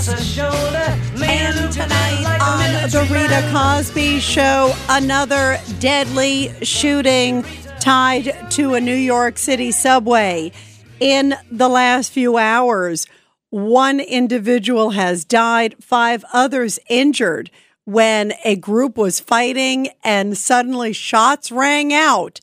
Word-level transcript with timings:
Across 0.00 0.18
her 0.18 0.24
shoulder 0.24 1.22
And 1.22 1.72
tonight 1.72 2.22
like 2.22 2.42
on 2.42 2.90
the 2.90 3.08
Rita. 3.12 3.48
Cosby 3.52 4.20
Show, 4.20 4.74
another 4.88 5.58
deadly 5.78 6.52
shooting 6.62 7.44
tied 7.80 8.50
to 8.50 8.74
a 8.74 8.80
New 8.80 8.94
York 8.94 9.38
City 9.38 9.70
subway. 9.70 10.52
In 11.00 11.34
the 11.50 11.68
last 11.68 12.12
few 12.12 12.36
hours, 12.36 13.06
one 13.50 14.00
individual 14.00 14.90
has 14.90 15.24
died, 15.24 15.76
five 15.82 16.24
others 16.32 16.78
injured 16.88 17.50
when 17.84 18.34
a 18.44 18.56
group 18.56 18.96
was 18.96 19.18
fighting 19.20 19.88
and 20.04 20.36
suddenly 20.36 20.92
shots 20.92 21.50
rang 21.50 21.92
out. 21.92 22.40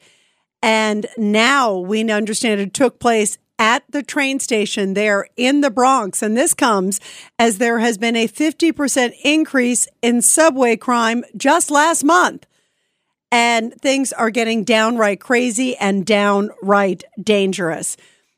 And 0.61 1.05
now 1.17 1.77
we 1.77 2.09
understand 2.11 2.59
it 2.59 2.73
took 2.73 2.99
place 2.99 3.37
at 3.59 3.83
the 3.89 4.03
train 4.03 4.39
station 4.39 4.93
there 4.93 5.27
in 5.35 5.61
the 5.61 5.69
Bronx. 5.71 6.21
And 6.21 6.37
this 6.37 6.53
comes 6.53 6.99
as 7.39 7.57
there 7.57 7.79
has 7.79 7.97
been 7.97 8.15
a 8.15 8.27
50% 8.27 9.13
increase 9.23 9.87
in 10.01 10.21
subway 10.21 10.75
crime 10.75 11.23
just 11.35 11.71
last 11.71 12.03
month. 12.03 12.45
And 13.31 13.73
things 13.73 14.13
are 14.13 14.29
getting 14.29 14.63
downright 14.63 15.19
crazy 15.19 15.75
and 15.75 16.05
downright 16.05 17.03
dangerous. 17.21 17.97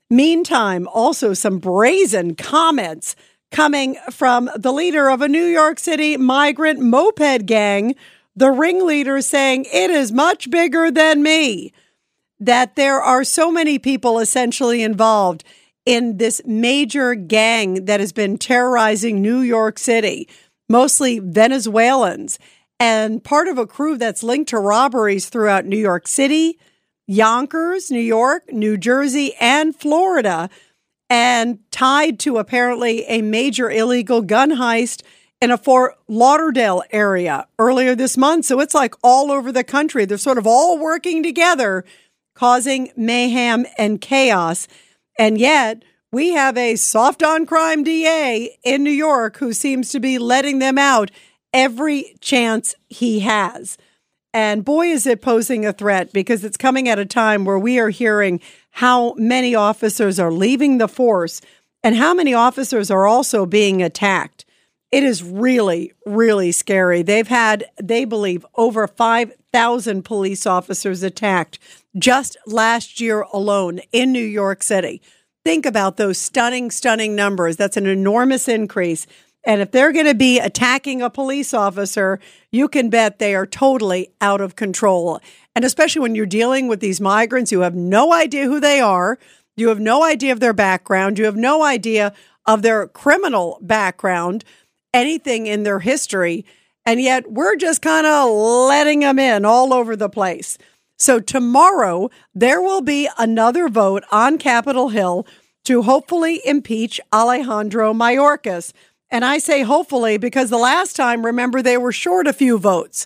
Meantime, 0.09 0.87
also 0.87 1.33
some 1.33 1.59
brazen 1.59 2.33
comments 2.33 3.15
coming 3.51 3.97
from 4.11 4.49
the 4.55 4.71
leader 4.71 5.09
of 5.09 5.21
a 5.21 5.27
New 5.27 5.45
York 5.45 5.79
City 5.79 6.17
migrant 6.17 6.79
moped 6.79 7.45
gang, 7.45 7.95
the 8.35 8.49
ringleader 8.49 9.21
saying, 9.21 9.65
It 9.71 9.91
is 9.91 10.11
much 10.11 10.49
bigger 10.49 10.89
than 10.89 11.21
me 11.21 11.71
that 12.39 12.75
there 12.75 13.01
are 13.01 13.23
so 13.23 13.51
many 13.51 13.79
people 13.79 14.19
essentially 14.19 14.81
involved 14.81 15.43
in 15.85 16.17
this 16.17 16.41
major 16.45 17.15
gang 17.15 17.85
that 17.85 17.99
has 17.99 18.11
been 18.11 18.37
terrorizing 18.37 19.21
New 19.21 19.39
York 19.39 19.79
City, 19.79 20.27
mostly 20.69 21.19
Venezuelans, 21.19 22.37
and 22.79 23.23
part 23.23 23.47
of 23.47 23.57
a 23.57 23.67
crew 23.67 23.97
that's 23.97 24.23
linked 24.23 24.49
to 24.49 24.59
robberies 24.59 25.29
throughout 25.29 25.65
New 25.65 25.77
York 25.77 26.07
City, 26.07 26.57
Yonkers, 27.07 27.89
New 27.89 27.99
York, 27.99 28.51
New 28.53 28.77
Jersey, 28.77 29.33
and 29.39 29.75
Florida, 29.75 30.49
and 31.09 31.59
tied 31.71 32.19
to 32.19 32.37
apparently 32.37 33.03
a 33.05 33.21
major 33.21 33.69
illegal 33.69 34.21
gun 34.21 34.51
heist 34.51 35.01
in 35.41 35.51
a 35.51 35.57
Fort 35.57 35.95
Lauderdale 36.07 36.83
area 36.91 37.47
earlier 37.57 37.95
this 37.95 38.15
month. 38.15 38.45
So 38.45 38.59
it's 38.59 38.75
like 38.75 38.93
all 39.03 39.31
over 39.31 39.51
the 39.51 39.63
country. 39.63 40.05
They're 40.05 40.17
sort 40.17 40.37
of 40.37 40.45
all 40.45 40.77
working 40.77 41.23
together 41.23 41.83
causing 42.39 42.89
mayhem 42.95 43.65
and 43.77 43.99
chaos. 43.99 44.65
And 45.17 45.37
yet, 45.37 45.83
we 46.09 46.29
have 46.29 46.57
a 46.57 46.77
soft 46.77 47.21
on 47.21 47.45
crime 47.45 47.83
DA 47.83 48.57
in 48.63 48.81
New 48.81 48.91
York 48.91 49.35
who 49.37 49.51
seems 49.51 49.91
to 49.91 49.99
be 49.99 50.17
letting 50.17 50.59
them 50.59 50.77
out 50.77 51.11
every 51.53 52.15
chance 52.21 52.75
he 52.87 53.19
has. 53.19 53.77
And 54.33 54.63
boy, 54.63 54.87
is 54.87 55.05
it 55.05 55.21
posing 55.21 55.65
a 55.65 55.73
threat 55.73 56.13
because 56.13 56.45
it's 56.45 56.55
coming 56.55 56.87
at 56.87 56.97
a 56.97 57.05
time 57.05 57.43
where 57.43 57.59
we 57.59 57.77
are 57.77 57.89
hearing 57.89 58.39
how 58.71 59.15
many 59.15 59.53
officers 59.53 60.17
are 60.17 60.31
leaving 60.31 60.77
the 60.77 60.87
force 60.87 61.41
and 61.83 61.97
how 61.97 62.13
many 62.13 62.33
officers 62.33 62.89
are 62.89 63.05
also 63.05 63.45
being 63.45 63.83
attacked. 63.83 64.45
It 64.91 65.03
is 65.03 65.23
really, 65.23 65.93
really 66.05 66.51
scary. 66.51 67.03
They've 67.03 67.27
had, 67.27 67.65
they 67.81 68.05
believe, 68.05 68.45
over 68.55 68.87
5,000 68.87 70.03
police 70.03 70.45
officers 70.47 71.03
attacked 71.03 71.59
just 71.97 72.37
last 72.47 72.99
year 72.99 73.21
alone 73.33 73.81
in 73.91 74.11
New 74.11 74.25
York 74.25 74.63
City. 74.63 75.01
Think 75.45 75.65
about 75.65 75.97
those 75.97 76.17
stunning, 76.17 76.71
stunning 76.71 77.15
numbers. 77.15 77.55
That's 77.55 77.77
an 77.77 77.85
enormous 77.85 78.47
increase. 78.47 79.05
And 79.43 79.61
if 79.61 79.71
they're 79.71 79.93
going 79.93 80.05
to 80.05 80.15
be 80.15 80.39
attacking 80.39 81.01
a 81.01 81.09
police 81.09 81.53
officer, 81.53 82.19
you 82.51 82.67
can 82.67 82.89
bet 82.89 83.19
they 83.19 83.35
are 83.35 83.45
totally 83.45 84.11
out 84.19 84.41
of 84.41 84.55
control. 84.55 85.21
And 85.55 85.63
especially 85.63 86.01
when 86.01 86.15
you're 86.15 86.25
dealing 86.25 86.67
with 86.67 86.79
these 86.81 86.99
migrants, 86.99 87.51
you 87.51 87.61
have 87.61 87.75
no 87.75 88.11
idea 88.11 88.45
who 88.45 88.59
they 88.59 88.81
are. 88.81 89.17
You 89.55 89.69
have 89.69 89.79
no 89.79 90.03
idea 90.03 90.33
of 90.33 90.39
their 90.39 90.53
background. 90.53 91.17
You 91.17 91.25
have 91.25 91.37
no 91.37 91.63
idea 91.63 92.13
of 92.45 92.61
their 92.61 92.87
criminal 92.87 93.59
background, 93.61 94.43
anything 94.93 95.47
in 95.47 95.63
their 95.63 95.79
history. 95.79 96.45
And 96.85 97.01
yet 97.01 97.31
we're 97.31 97.55
just 97.55 97.81
kind 97.81 98.07
of 98.07 98.29
letting 98.29 99.01
them 99.01 99.19
in 99.19 99.45
all 99.45 99.73
over 99.73 99.95
the 99.95 100.09
place. 100.09 100.57
So 100.97 101.19
tomorrow 101.19 102.09
there 102.33 102.61
will 102.61 102.81
be 102.81 103.09
another 103.17 103.69
vote 103.69 104.03
on 104.11 104.37
Capitol 104.37 104.89
Hill 104.89 105.25
to 105.65 105.83
hopefully 105.83 106.41
impeach 106.45 106.99
Alejandro 107.13 107.93
Mayorkas. 107.93 108.73
And 109.09 109.23
I 109.23 109.37
say 109.37 109.63
hopefully 109.63 110.17
because 110.17 110.49
the 110.49 110.57
last 110.57 110.95
time, 110.95 111.25
remember, 111.25 111.61
they 111.61 111.77
were 111.77 111.91
short 111.91 112.27
a 112.27 112.33
few 112.33 112.57
votes. 112.57 113.05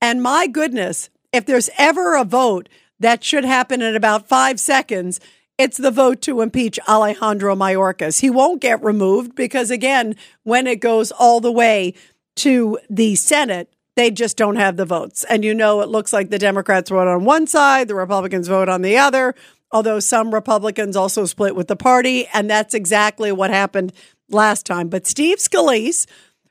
And 0.00 0.22
my 0.22 0.46
goodness, 0.46 1.10
if 1.32 1.46
there's 1.46 1.70
ever 1.76 2.14
a 2.14 2.24
vote 2.24 2.68
that 3.00 3.24
should 3.24 3.44
happen 3.44 3.82
in 3.82 3.96
about 3.96 4.28
five 4.28 4.60
seconds, 4.60 5.20
it's 5.58 5.76
the 5.76 5.90
vote 5.90 6.20
to 6.22 6.40
impeach 6.40 6.78
Alejandro 6.88 7.54
Mayorkas. 7.54 8.20
He 8.20 8.30
won't 8.30 8.60
get 8.60 8.82
removed 8.82 9.34
because, 9.34 9.70
again, 9.70 10.16
when 10.42 10.66
it 10.66 10.80
goes 10.80 11.12
all 11.12 11.40
the 11.40 11.52
way 11.52 11.94
to 12.36 12.78
the 12.90 13.14
Senate, 13.14 13.72
they 13.96 14.10
just 14.10 14.36
don't 14.36 14.56
have 14.56 14.76
the 14.76 14.84
votes. 14.84 15.24
And 15.24 15.44
you 15.44 15.54
know, 15.54 15.80
it 15.80 15.88
looks 15.88 16.12
like 16.12 16.30
the 16.30 16.38
Democrats 16.38 16.90
vote 16.90 17.06
on 17.06 17.24
one 17.24 17.46
side, 17.46 17.86
the 17.86 17.94
Republicans 17.94 18.48
vote 18.48 18.68
on 18.68 18.82
the 18.82 18.98
other, 18.98 19.34
although 19.70 20.00
some 20.00 20.34
Republicans 20.34 20.96
also 20.96 21.26
split 21.26 21.54
with 21.54 21.68
the 21.68 21.76
party. 21.76 22.26
And 22.32 22.50
that's 22.50 22.74
exactly 22.74 23.30
what 23.30 23.50
happened 23.50 23.92
last 24.28 24.66
time. 24.66 24.88
But 24.88 25.06
Steve 25.06 25.38
Scalise, 25.38 26.06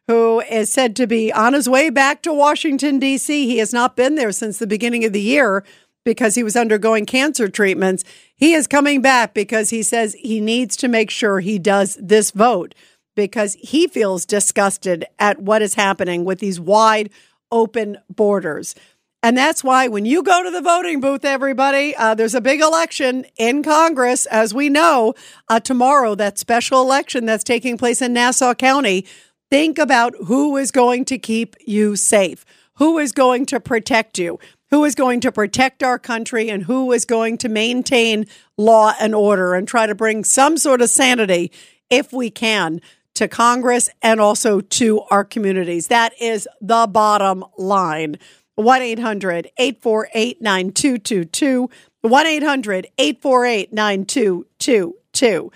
who 0.08 0.40
is 0.42 0.72
said 0.72 0.96
to 0.96 1.08
be 1.08 1.34
on 1.34 1.54
his 1.54 1.68
way 1.68 1.90
back 1.90 2.22
to 2.22 2.34
Washington, 2.34 3.00
D.C., 3.00 3.46
he 3.46 3.58
has 3.58 3.74
not 3.74 3.98
been 3.98 4.16
there 4.16 4.32
since 4.32 4.60
the 4.60 4.68
beginning 4.68 5.04
of 5.04 5.14
the 5.14 5.22
year 5.22 5.66
because 6.04 6.36
he 6.36 6.44
was 6.44 6.56
undergoing 6.56 7.06
cancer 7.06 7.48
treatments. 7.48 8.04
He 8.36 8.54
is 8.54 8.68
coming 8.68 9.02
back 9.02 9.34
because 9.34 9.70
he 9.70 9.84
says 9.84 10.16
he 10.20 10.42
needs 10.42 10.76
to 10.78 10.88
make 10.88 11.10
sure 11.10 11.40
he 11.40 11.60
does 11.60 11.98
this 12.02 12.32
vote 12.32 12.76
because 13.16 13.56
he 13.56 13.88
feels 13.88 14.26
disgusted 14.26 15.06
at 15.20 15.40
what 15.40 15.62
is 15.62 15.76
happening 15.76 16.26
with 16.26 16.40
these 16.40 16.60
wide 16.60 17.10
open 17.52 17.98
borders. 18.10 18.76
And 19.22 19.38
that's 19.38 19.64
why 19.64 19.88
when 19.88 20.04
you 20.04 20.22
go 20.22 20.44
to 20.44 20.52
the 20.52 20.62
voting 20.62 21.00
booth, 21.00 21.24
everybody, 21.24 21.96
uh, 21.96 22.14
there's 22.14 22.36
a 22.36 22.42
big 22.42 22.60
election 22.60 23.26
in 23.38 23.64
Congress, 23.64 24.26
as 24.26 24.54
we 24.54 24.68
know, 24.68 25.14
uh, 25.48 25.62
tomorrow, 25.62 26.14
that 26.16 26.38
special 26.38 26.82
election 26.82 27.26
that's 27.26 27.46
taking 27.46 27.78
place 27.78 28.02
in 28.02 28.12
Nassau 28.12 28.54
County. 28.54 29.06
Think 29.50 29.80
about 29.80 30.14
who 30.26 30.58
is 30.58 30.72
going 30.72 31.06
to 31.06 31.18
keep 31.18 31.56
you 31.66 31.96
safe, 31.96 32.44
who 32.76 32.98
is 32.98 33.14
going 33.14 33.46
to 33.46 33.62
protect 33.62 34.18
you, 34.18 34.40
who 34.74 34.86
is 34.86 34.96
going 34.96 35.20
to 35.20 35.32
protect 35.32 35.84
our 35.84 36.00
country, 36.00 36.50
and 36.50 36.64
who 36.64 36.92
is 36.94 37.06
going 37.06 37.38
to 37.38 37.48
maintain 37.48 38.26
law 38.58 38.92
and 39.00 39.14
order 39.14 39.54
and 39.54 39.68
try 39.68 39.86
to 39.86 39.94
bring 39.94 40.24
some 40.24 40.58
sort 40.58 40.82
of 40.82 40.90
sanity, 40.90 41.52
if 41.92 42.12
we 42.12 42.32
can, 42.32 42.82
to 43.14 43.28
Congress 43.28 43.88
and 44.02 44.20
also 44.20 44.62
to 44.62 45.02
our 45.12 45.24
communities. 45.24 45.90
That 45.90 46.20
is 46.20 46.48
the 46.60 46.88
bottom 46.88 47.46
line. 47.56 48.18
1 48.56 48.82
800 48.82 49.52
848 49.58 50.42
9222. 50.42 51.70
1 52.02 52.26
800 52.26 52.88
848 52.98 53.74
9222. 53.74 55.52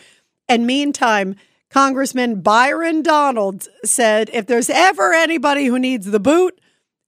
And 0.48 0.68
meantime, 0.68 1.36
Congressman 1.72 2.42
Byron 2.42 3.02
Donalds 3.02 3.68
said 3.84 4.30
if 4.32 4.46
there's 4.46 4.70
ever 4.70 5.12
anybody 5.14 5.66
who 5.66 5.80
needs 5.80 6.06
the 6.06 6.20
boot, 6.20 6.62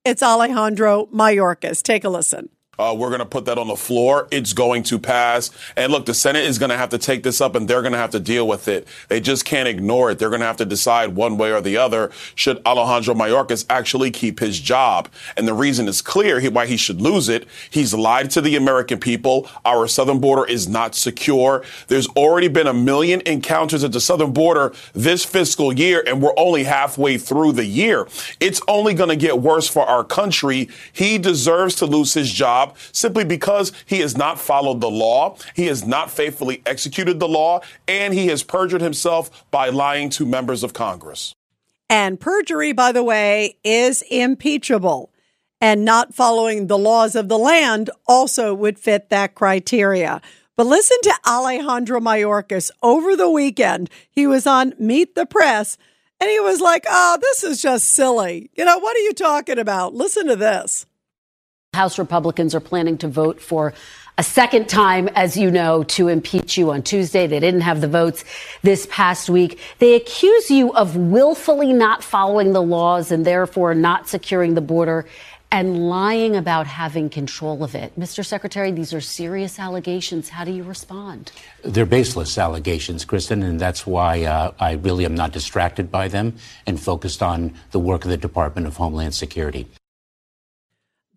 it's 0.06 0.24
Alejandro 0.24 1.08
Mayorkas. 1.08 1.84
Take 1.84 2.04
a 2.04 2.10
listen. 2.10 2.50
Uh, 2.80 2.96
we're 2.98 3.10
going 3.10 3.20
to 3.20 3.26
put 3.26 3.44
that 3.46 3.58
on 3.58 3.68
the 3.68 3.76
floor. 3.76 4.28
It's 4.32 4.54
going 4.54 4.84
to 4.84 4.98
pass. 4.98 5.52
And 5.76 5.92
look, 5.92 6.06
the 6.06 6.14
Senate 6.14 6.46
is 6.46 6.58
going 6.58 6.70
to 6.70 6.78
have 6.78 6.90
to 6.90 6.98
take 6.98 7.24
this 7.24 7.42
up 7.42 7.56
and 7.56 7.68
they're 7.68 7.82
going 7.82 7.92
to 7.92 7.98
have 7.98 8.12
to 8.12 8.20
deal 8.22 8.48
with 8.48 8.70
it. 8.70 8.88
They 9.10 9.20
just 9.20 9.44
can't 9.44 9.68
ignore 9.68 10.12
it. 10.12 10.18
They're 10.18 10.30
going 10.30 10.40
to 10.40 10.48
have 10.48 10.58
to 10.58 10.66
decide 10.66 11.16
one 11.16 11.38
way 11.38 11.52
or 11.52 11.60
the 11.60 11.76
other 11.76 12.12
should 12.36 12.66
Alejandro 12.66 13.14
Mayorkas 13.14 13.66
actually 13.70 14.12
keep 14.12 14.40
his 14.40 14.60
job. 14.62 15.10
And 15.36 15.46
the 15.46 15.54
reason 15.54 15.90
is 15.90 16.02
clear 16.02 16.40
why 16.50 16.68
he 16.68 16.78
should 16.78 17.02
lose 17.02 17.28
it. 17.28 17.48
He's 17.70 17.94
lied 17.94 18.32
to 18.32 18.42
the 18.42 18.56
American 18.56 19.00
people. 19.00 19.50
Our 19.66 19.88
southern 19.88 20.20
border 20.20 20.46
is 20.50 20.70
not 20.70 20.96
secure. 20.96 21.64
There's 21.88 22.08
already 22.10 22.48
been 22.48 22.68
a 22.68 22.74
million 22.74 23.22
encounters 23.26 23.84
at 23.84 23.92
the 23.92 24.00
southern 24.00 24.32
border 24.32 24.74
this 24.94 25.26
fiscal 25.26 25.74
year, 25.74 26.02
and 26.08 26.22
we're 26.22 26.34
only 26.38 26.64
halfway 26.64 27.18
through 27.18 27.54
the 27.54 27.66
year. 27.66 28.08
It's 28.40 28.62
only 28.68 28.94
going 28.94 29.10
to 29.10 29.16
get 29.18 29.42
worse 29.42 29.68
for 29.68 29.84
our 29.84 30.04
country. 30.06 30.70
He 30.94 31.18
deserves 31.18 31.76
to 31.76 31.86
lose 31.86 32.14
his 32.14 32.32
job 32.32 32.69
simply 32.92 33.24
because 33.24 33.72
he 33.86 34.00
has 34.00 34.18
not 34.18 34.40
followed 34.40 34.82
the 34.82 34.90
law, 34.90 35.38
he 35.56 35.68
has 35.68 35.86
not 35.86 36.12
faithfully 36.12 36.62
executed 36.66 37.20
the 37.20 37.28
law, 37.28 37.62
and 37.88 38.14
he 38.14 38.28
has 38.28 38.44
perjured 38.44 38.82
himself 38.82 39.46
by 39.52 39.70
lying 39.70 40.10
to 40.12 40.26
members 40.26 40.64
of 40.64 40.74
Congress. 40.74 41.34
And 41.90 42.20
perjury, 42.20 42.72
by 42.72 42.92
the 42.92 43.04
way, 43.04 43.58
is 43.64 44.04
impeachable. 44.10 45.12
And 45.62 45.84
not 45.84 46.14
following 46.14 46.68
the 46.68 46.78
laws 46.78 47.16
of 47.16 47.28
the 47.28 47.38
land 47.38 47.90
also 48.08 48.54
would 48.54 48.80
fit 48.80 49.10
that 49.10 49.36
criteria. 49.36 50.22
But 50.56 50.68
listen 50.68 50.98
to 51.04 51.14
Alejandro 51.28 52.00
Mayorkas 52.00 52.72
over 52.84 53.16
the 53.16 53.30
weekend. 53.30 53.90
He 54.10 54.28
was 54.28 54.46
on 54.46 54.74
Meet 54.78 55.16
the 55.16 55.26
Press 55.26 55.78
and 56.20 56.30
he 56.30 56.40
was 56.40 56.60
like, 56.60 56.86
oh, 56.90 57.18
this 57.22 57.44
is 57.44 57.62
just 57.62 57.90
silly. 57.90 58.50
You 58.56 58.66
know, 58.66 58.78
what 58.78 58.96
are 58.96 59.02
you 59.02 59.14
talking 59.14 59.58
about? 59.58 59.94
Listen 59.94 60.28
to 60.28 60.36
this. 60.36 60.86
House 61.80 61.98
Republicans 61.98 62.54
are 62.54 62.60
planning 62.60 62.98
to 62.98 63.08
vote 63.08 63.40
for 63.40 63.74
a 64.18 64.24
second 64.24 64.68
time, 64.68 65.08
as 65.16 65.38
you 65.38 65.50
know, 65.50 65.84
to 65.84 66.10
impeach 66.10 66.58
you 66.58 66.72
on 66.72 66.82
Tuesday. 66.82 67.26
They 67.26 67.40
didn't 67.40 67.62
have 67.62 67.80
the 67.80 67.88
votes 67.88 68.26
this 68.64 68.86
past 68.92 69.30
week. 69.30 69.62
They 69.78 69.94
accuse 69.94 70.52
you 70.52 70.74
of 70.74 70.98
willfully 70.98 71.72
not 71.72 72.04
following 72.04 72.52
the 72.52 72.62
laws 72.62 73.14
and 73.14 73.26
therefore 73.26 73.76
not 73.76 74.10
securing 74.10 74.56
the 74.56 74.62
border 74.62 75.06
and 75.52 75.88
lying 75.88 76.36
about 76.36 76.68
having 76.68 77.10
control 77.10 77.64
of 77.64 77.76
it. 77.76 77.98
Mr. 77.98 78.26
Secretary, 78.26 78.72
these 78.72 78.94
are 78.94 79.00
serious 79.00 79.58
allegations. 79.58 80.28
How 80.28 80.44
do 80.44 80.52
you 80.52 80.64
respond? 80.64 81.32
They're 81.64 81.86
baseless 81.86 82.38
allegations, 82.38 83.06
Kristen, 83.06 83.42
and 83.42 83.58
that's 83.58 83.88
why 83.88 84.24
uh, 84.26 84.52
I 84.60 84.74
really 84.74 85.06
am 85.06 85.16
not 85.16 85.32
distracted 85.32 85.90
by 85.90 86.10
them 86.10 86.36
and 86.68 86.78
focused 86.78 87.24
on 87.24 87.54
the 87.72 87.80
work 87.80 88.04
of 88.04 88.10
the 88.10 88.18
Department 88.18 88.68
of 88.68 88.76
Homeland 88.76 89.16
Security. 89.16 89.66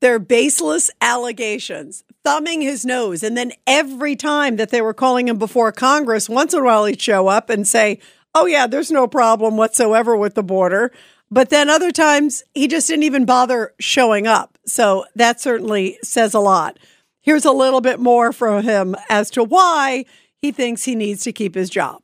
They're 0.03 0.19
baseless 0.19 0.91
allegations, 1.01 2.03
thumbing 2.25 2.61
his 2.61 2.85
nose. 2.85 3.23
And 3.23 3.37
then 3.37 3.53
every 3.69 4.17
time 4.17 4.57
that 4.57 4.71
they 4.71 4.83
were 4.83 4.93
calling 4.93 5.29
him 5.29 5.39
before 5.39 5.71
Congress, 5.71 6.29
once 6.29 6.53
in 6.53 6.59
a 6.59 6.65
while 6.65 6.87
he'd 6.87 7.01
show 7.01 7.29
up 7.29 7.49
and 7.49 7.69
say, 7.69 8.01
Oh, 8.35 8.47
yeah, 8.47 8.67
there's 8.67 8.91
no 8.91 9.07
problem 9.07 9.57
whatsoever 9.57 10.17
with 10.17 10.35
the 10.35 10.43
border. 10.43 10.91
But 11.31 11.51
then 11.51 11.71
other 11.71 11.93
times 11.93 12.43
he 12.53 12.67
just 12.67 12.89
didn't 12.89 13.05
even 13.05 13.25
bother 13.25 13.75
showing 13.79 14.27
up. 14.27 14.59
So 14.67 15.05
that 15.15 15.41
certainly 15.41 15.99
says 16.03 16.35
a 16.35 16.41
lot. 16.41 16.81
Here's 17.21 17.45
a 17.45 17.53
little 17.53 17.81
bit 17.81 18.01
more 18.01 18.33
from 18.33 18.65
him 18.65 18.97
as 19.09 19.31
to 19.31 19.45
why 19.45 20.05
he 20.37 20.51
thinks 20.51 20.83
he 20.83 20.97
needs 20.97 21.23
to 21.23 21.33
keep 21.33 21.55
his 21.55 21.71
job. 21.71 22.03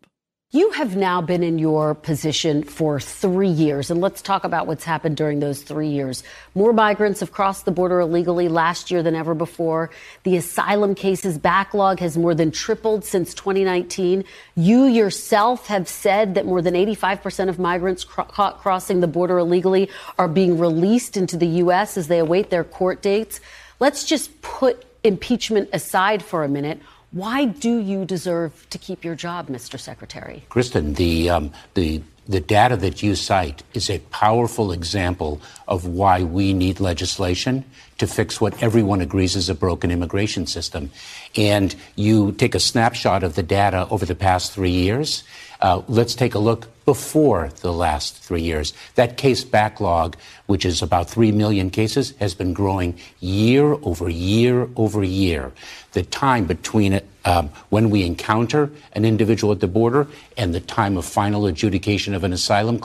You 0.51 0.71
have 0.71 0.97
now 0.97 1.21
been 1.21 1.43
in 1.43 1.59
your 1.59 1.95
position 1.95 2.63
for 2.63 2.99
three 2.99 3.51
years, 3.51 3.91
and 3.91 4.01
let's 4.01 4.23
talk 4.23 4.45
about 4.45 4.67
what's 4.67 4.83
happened 4.83 5.15
during 5.15 5.41
those 5.41 5.61
three 5.61 5.91
years. 5.91 6.23
More 6.55 6.73
migrants 6.73 7.21
have 7.21 7.33
crossed 7.33 7.67
the 7.67 7.71
border 7.71 8.01
illegally 8.01 8.49
last 8.49 8.91
year 8.91 9.03
than 9.03 9.15
ever 9.15 9.35
before. 9.35 9.91
The 10.23 10.39
asylum 10.39 10.95
cases 10.95 11.37
backlog 11.37 12.01
has 12.01 12.17
more 12.17 12.35
than 12.35 12.51
tripled 12.51 13.05
since 13.05 13.35
2019. 13.35 14.25
You 14.55 14.85
yourself 14.85 15.67
have 15.67 15.87
said 15.87 16.35
that 16.37 16.47
more 16.47 16.63
than 16.63 16.73
85% 16.73 17.51
of 17.51 17.59
migrants 17.59 18.05
caught 18.05 18.59
crossing 18.63 19.01
the 19.01 19.07
border 19.07 19.37
illegally 19.37 19.91
are 20.17 20.29
being 20.29 20.59
released 20.59 21.19
into 21.19 21.37
the 21.37 21.49
U.S. 21.59 21.99
as 21.99 22.09
they 22.09 22.21
await 22.21 22.49
their 22.49 22.65
court 22.65 23.03
dates. 23.03 23.43
Let's 23.81 24.03
just 24.03 24.41
put 24.41 24.87
impeachment 25.05 25.69
aside 25.75 26.23
for 26.23 26.43
a 26.43 26.49
minute. 26.49 26.81
Why 27.11 27.47
do 27.47 27.79
you 27.79 28.05
deserve 28.05 28.67
to 28.69 28.77
keep 28.77 29.03
your 29.03 29.15
job, 29.15 29.49
Mr. 29.49 29.81
Secretary? 29.81 30.45
Kristen, 30.51 30.93
the, 30.93 31.31
um, 31.31 31.53
the, 31.73 32.03
the 32.29 32.41
data 32.41 32.77
that 32.77 33.03
you 33.03 33.15
cite 33.15 33.63
is 33.73 33.89
a 33.89 33.99
powerful 34.11 34.73
example 34.73 35.41
of 35.67 35.87
why 35.87 36.23
we 36.23 36.53
need 36.53 36.81
legislation 36.81 37.65
to 37.97 38.07
fix 38.07 38.43
what 38.43 38.63
everyone 38.63 39.01
agrees 39.01 39.37
is 39.37 39.49
a 39.49 39.55
broken 39.55 39.91
immigration 39.91 40.47
system. 40.47 40.91
And 41.35 41.75
you 41.97 42.33
take 42.33 42.55
a 42.55 42.61
snapshot 42.61 43.23
of 43.23 43.37
the 43.37 43.43
data 43.43 43.89
over 43.91 44.05
the 44.05 44.15
past 44.15 44.53
three 44.53 44.71
years. 44.71 45.25
Uh, 45.61 45.83
let's 45.89 46.15
take 46.15 46.35
a 46.35 46.39
look 46.39 46.69
before 46.85 47.51
the 47.61 47.73
last 47.73 48.17
three 48.17 48.41
years. 48.41 48.73
That 48.95 49.17
case 49.17 49.45
backlog, 49.45 50.17
which 50.47 50.65
is 50.65 50.81
about 50.81 51.11
3 51.11 51.33
million 51.33 51.69
cases, 51.69 52.15
has 52.19 52.35
been 52.35 52.55
growing 52.55 52.99
year 53.21 53.73
over 53.83 54.09
year 54.09 54.69
over 54.77 55.05
year. 55.05 55.53
The 55.93 56.05
time 56.05 56.47
between 56.47 57.01
um, 57.25 57.51
when 57.69 57.91
we 57.91 58.05
encounter 58.05 58.71
an 58.93 59.05
individual 59.05 59.53
at 59.53 59.61
the 59.61 59.67
border 59.67 60.07
and 60.37 60.55
the 60.55 60.61
time 60.61 60.97
of 60.97 61.05
final 61.05 61.47
adjudication 61.47 62.15
of 62.15 62.25
an 62.25 62.33
asylum 62.33 62.81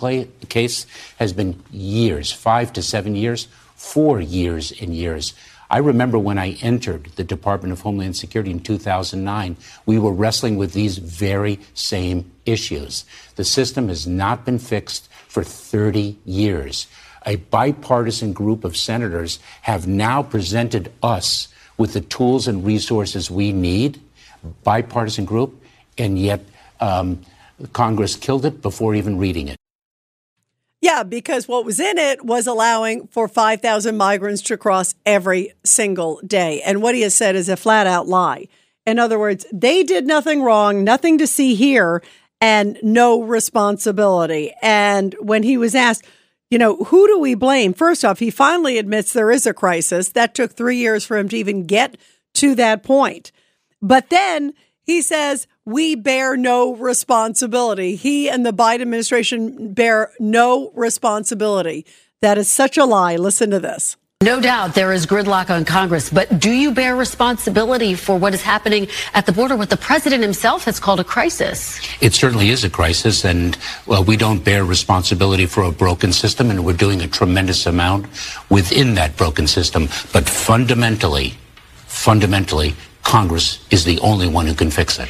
case 0.50 0.86
has 1.18 1.32
been 1.32 1.64
years, 1.72 2.32
five 2.32 2.74
to 2.74 2.82
seven 2.82 3.16
years, 3.16 3.48
four 3.76 4.20
years 4.20 4.74
and 4.82 4.94
years. 4.94 5.34
I 5.74 5.78
remember 5.78 6.20
when 6.20 6.38
I 6.38 6.52
entered 6.62 7.06
the 7.16 7.24
Department 7.24 7.72
of 7.72 7.82
Homeland 7.82 8.16
Security 8.16 8.52
in 8.52 8.60
2009, 8.60 9.58
we 9.88 9.98
were 9.98 10.14
wrestling 10.14 10.56
with 10.56 10.74
these 10.74 11.00
very 11.00 11.60
same 11.74 12.32
issues. 12.46 13.06
The 13.38 13.44
system 13.44 13.88
has 13.88 14.06
not 14.06 14.46
been 14.46 14.60
fixed 14.60 15.10
for 15.28 15.44
30 15.44 16.16
years. 16.26 16.86
A 17.26 17.38
bipartisan 17.38 18.34
group 18.34 18.64
of 18.64 18.78
senators 18.78 19.40
have 19.64 19.88
now 19.88 20.22
presented 20.22 20.94
us 21.02 21.48
with 21.80 21.94
the 21.94 22.02
tools 22.02 22.48
and 22.48 22.64
resources 22.64 23.32
we 23.32 23.52
need, 23.52 24.00
bipartisan 24.64 25.26
group, 25.26 25.60
and 25.98 26.20
yet 26.20 26.42
um, 26.82 27.20
Congress 27.72 28.16
killed 28.16 28.46
it 28.46 28.62
before 28.62 28.94
even 28.94 29.18
reading 29.18 29.48
it. 29.48 29.58
Yeah, 30.84 31.04
because 31.04 31.48
what 31.48 31.64
was 31.64 31.80
in 31.80 31.98
it 31.98 32.26
was 32.26 32.46
allowing 32.46 33.08
for 33.08 33.30
5,000 33.30 33.96
migrants 33.96 34.42
to 34.42 34.58
cross 34.58 34.96
every 35.06 35.54
single 35.64 36.20
day. 36.28 36.62
And 36.62 36.82
what 36.82 36.94
he 36.94 37.04
has 37.04 37.16
said 37.16 37.38
is 37.38 37.48
a 37.48 37.56
flat 37.56 37.88
out 37.88 38.10
lie. 38.10 38.50
In 38.86 39.00
other 39.00 39.18
words, 39.18 39.46
they 39.54 39.84
did 39.84 40.06
nothing 40.06 40.44
wrong, 40.44 40.84
nothing 40.84 41.18
to 41.20 41.26
see 41.26 41.56
here, 41.56 42.04
and 42.42 42.78
no 42.84 43.22
responsibility. 43.22 44.52
And 44.62 45.16
when 45.22 45.44
he 45.44 45.56
was 45.56 45.74
asked, 45.74 46.04
you 46.52 46.58
know, 46.58 46.76
who 46.76 47.08
do 47.08 47.18
we 47.18 47.34
blame? 47.34 47.74
First 47.74 48.04
off, 48.04 48.20
he 48.20 48.30
finally 48.30 48.78
admits 48.78 49.14
there 49.14 49.32
is 49.32 49.46
a 49.46 49.54
crisis. 49.54 50.10
That 50.10 50.36
took 50.36 50.52
three 50.52 50.76
years 50.76 51.06
for 51.06 51.16
him 51.16 51.30
to 51.30 51.38
even 51.38 51.64
get 51.64 51.96
to 52.34 52.56
that 52.56 52.84
point. 52.84 53.32
But 53.82 54.10
then 54.10 54.54
he 54.82 55.02
says, 55.02 55.48
we 55.66 55.96
bear 55.96 56.36
no 56.36 56.76
responsibility. 56.76 57.96
He 57.96 58.30
and 58.30 58.46
the 58.46 58.54
Biden 58.54 58.82
administration 58.82 59.74
bear 59.74 60.12
no 60.20 60.72
responsibility. 60.76 61.86
That 62.22 62.38
is 62.38 62.50
such 62.50 62.78
a 62.78 62.86
lie. 62.86 63.16
Listen 63.16 63.50
to 63.52 63.60
this. 63.60 63.98
No 64.22 64.40
doubt 64.40 64.74
there 64.74 64.94
is 64.94 65.06
gridlock 65.06 65.50
on 65.50 65.66
Congress, 65.66 66.10
but 66.10 66.40
do 66.40 66.50
you 66.50 66.72
bear 66.72 66.96
responsibility 66.96 67.94
for 67.94 68.18
what 68.18 68.34
is 68.34 68.42
happening 68.42 68.88
at 69.14 69.26
the 69.26 69.34
border, 69.34 69.58
what 69.58 69.70
the 69.70 69.76
president 69.76 70.24
himself 70.24 70.64
has 70.64 70.80
called 70.80 71.02
a 71.02 71.04
crisis? 71.04 71.82
It 72.00 72.14
certainly 72.14 72.50
is 72.50 72.64
a 72.64 72.70
crisis, 72.70 73.26
and 73.26 73.58
well, 73.86 74.02
we 74.02 74.16
don't 74.16 74.42
bear 74.42 74.64
responsibility 74.64 75.46
for 75.46 75.64
a 75.64 75.74
broken 75.74 76.14
system, 76.14 76.52
and 76.52 76.64
we're 76.64 76.72
doing 76.72 77.02
a 77.02 77.08
tremendous 77.08 77.66
amount 77.66 78.06
within 78.50 78.96
that 78.96 79.18
broken 79.18 79.46
system. 79.46 79.90
But 80.14 80.30
fundamentally, 80.30 81.34
fundamentally, 81.88 82.76
Congress 83.04 83.60
is 83.72 83.84
the 83.84 84.00
only 84.00 84.30
one 84.30 84.48
who 84.48 84.54
can 84.54 84.72
fix 84.72 85.00
it. 85.00 85.10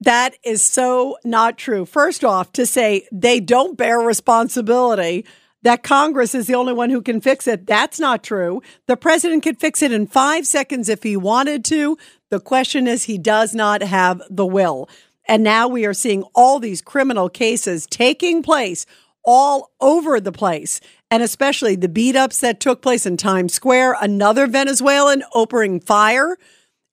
That 0.00 0.36
is 0.44 0.64
so 0.64 1.16
not 1.24 1.58
true. 1.58 1.84
First 1.84 2.24
off, 2.24 2.52
to 2.52 2.66
say 2.66 3.06
they 3.10 3.40
don't 3.40 3.76
bear 3.76 3.98
responsibility 3.98 5.24
that 5.62 5.82
Congress 5.82 6.34
is 6.34 6.46
the 6.46 6.54
only 6.54 6.72
one 6.72 6.90
who 6.90 7.02
can 7.02 7.20
fix 7.20 7.48
it. 7.48 7.66
That's 7.66 7.98
not 7.98 8.22
true. 8.22 8.62
The 8.86 8.96
president 8.96 9.42
could 9.42 9.58
fix 9.58 9.82
it 9.82 9.92
in 9.92 10.06
five 10.06 10.46
seconds 10.46 10.88
if 10.88 11.02
he 11.02 11.16
wanted 11.16 11.64
to. 11.66 11.98
The 12.30 12.40
question 12.40 12.86
is, 12.86 13.04
he 13.04 13.18
does 13.18 13.54
not 13.54 13.82
have 13.82 14.22
the 14.30 14.46
will. 14.46 14.88
And 15.26 15.42
now 15.42 15.68
we 15.68 15.84
are 15.84 15.94
seeing 15.94 16.22
all 16.34 16.58
these 16.58 16.80
criminal 16.80 17.28
cases 17.28 17.86
taking 17.86 18.42
place 18.42 18.86
all 19.24 19.72
over 19.80 20.20
the 20.20 20.32
place. 20.32 20.80
And 21.10 21.22
especially 21.22 21.74
the 21.74 21.88
beat 21.88 22.16
ups 22.16 22.40
that 22.40 22.60
took 22.60 22.80
place 22.80 23.04
in 23.04 23.16
Times 23.16 23.52
Square, 23.52 23.96
another 24.00 24.46
Venezuelan 24.46 25.24
opening 25.34 25.80
fire. 25.80 26.38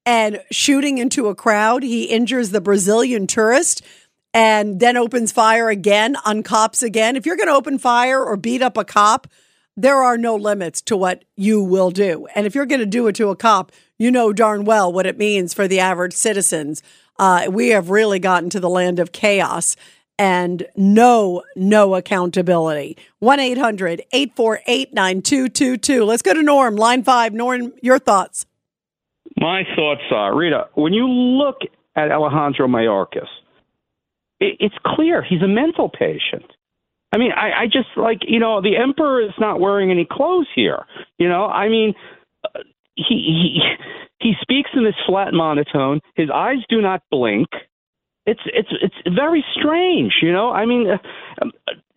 And 0.06 0.42
shooting 0.52 0.98
into 0.98 1.28
a 1.28 1.36
crowd. 1.36 1.84
He 1.84 2.06
injures 2.06 2.52
the 2.52 2.62
Brazilian 2.62 3.28
tourist 3.28 3.82
and 4.34 4.80
then 4.80 4.98
opens 4.98 5.32
fire 5.32 5.70
again 5.70 6.16
on 6.26 6.44
cops 6.44 6.84
again. 6.84 7.16
If 7.16 7.26
you're 7.26 7.38
going 7.38 7.48
to 7.48 7.54
open 7.54 7.78
fire 7.78 8.24
or 8.24 8.36
beat 8.38 8.62
up 8.62 8.78
a 8.78 8.84
cop, 8.84 9.28
there 9.78 10.04
are 10.04 10.18
no 10.18 10.36
limits 10.36 10.82
to 10.84 10.98
what 10.98 11.24
you 11.36 11.64
will 11.64 11.92
do. 11.92 12.28
And 12.36 12.46
if 12.46 12.56
you're 12.56 12.66
going 12.66 12.80
to 12.80 12.86
do 12.86 13.08
it 13.08 13.16
to 13.16 13.30
a 13.30 13.36
cop, 13.36 13.72
you 13.98 14.12
know 14.12 14.34
darn 14.34 14.66
well 14.66 14.92
what 14.92 15.06
it 15.06 15.18
means 15.18 15.54
for 15.54 15.68
the 15.68 15.80
average 15.80 16.14
citizens. 16.14 16.84
Uh, 17.18 17.48
we 17.50 17.70
have 17.70 17.90
really 17.90 18.20
gotten 18.20 18.50
to 18.50 18.60
the 18.60 18.70
land 18.70 19.00
of 19.00 19.12
chaos 19.12 19.76
and 20.18 20.66
no, 20.76 21.44
no 21.56 21.96
accountability. 21.96 22.98
1 23.20 23.40
800 23.40 24.02
848 24.12 24.94
9222. 24.94 26.06
Let's 26.06 26.22
go 26.22 26.34
to 26.34 26.44
Norm, 26.44 26.76
line 26.76 27.04
five. 27.04 27.34
Norm, 27.34 27.74
your 27.82 28.00
thoughts. 28.00 28.46
My 29.38 29.64
thoughts 29.76 30.02
are, 30.12 30.36
Rita, 30.36 30.68
when 30.76 30.94
you 30.94 31.08
look 31.08 31.58
at 31.96 32.12
Alejandro 32.12 32.68
Mayorkas, 32.68 33.28
it, 34.40 34.58
it's 34.60 34.76
clear 34.86 35.24
he's 35.24 35.42
a 35.42 35.48
mental 35.48 35.90
patient. 35.90 36.46
I 37.14 37.18
mean, 37.18 37.32
I, 37.32 37.64
I 37.64 37.66
just 37.66 37.88
like 37.96 38.20
you 38.28 38.40
know 38.40 38.62
the 38.62 38.76
emperor 38.78 39.22
is 39.22 39.34
not 39.40 39.60
wearing 39.60 39.92
any 39.92 40.06
clothes 40.10 40.48
here. 40.54 40.86
You 41.18 41.30
know, 41.30 41.46
I 41.46 41.70
mean, 41.70 41.94
uh, 42.44 42.60
he 42.96 43.04
he 43.16 43.60
he 44.20 44.34
speaks 44.42 44.70
in 44.76 44.84
this 44.84 44.96
flat 45.08 45.34
monotone. 45.34 46.02
His 46.16 46.30
eyes 46.34 46.58
do 46.70 46.82
not 46.82 47.04
blink. 47.12 47.48
It's 48.26 48.42
it's 48.46 48.70
it's 48.82 49.16
very 49.16 49.46
strange. 49.58 50.16
You 50.22 50.34
know, 50.34 50.50
I 50.52 50.66
mean, 50.66 50.88
uh, 50.90 50.98
um, 51.42 51.52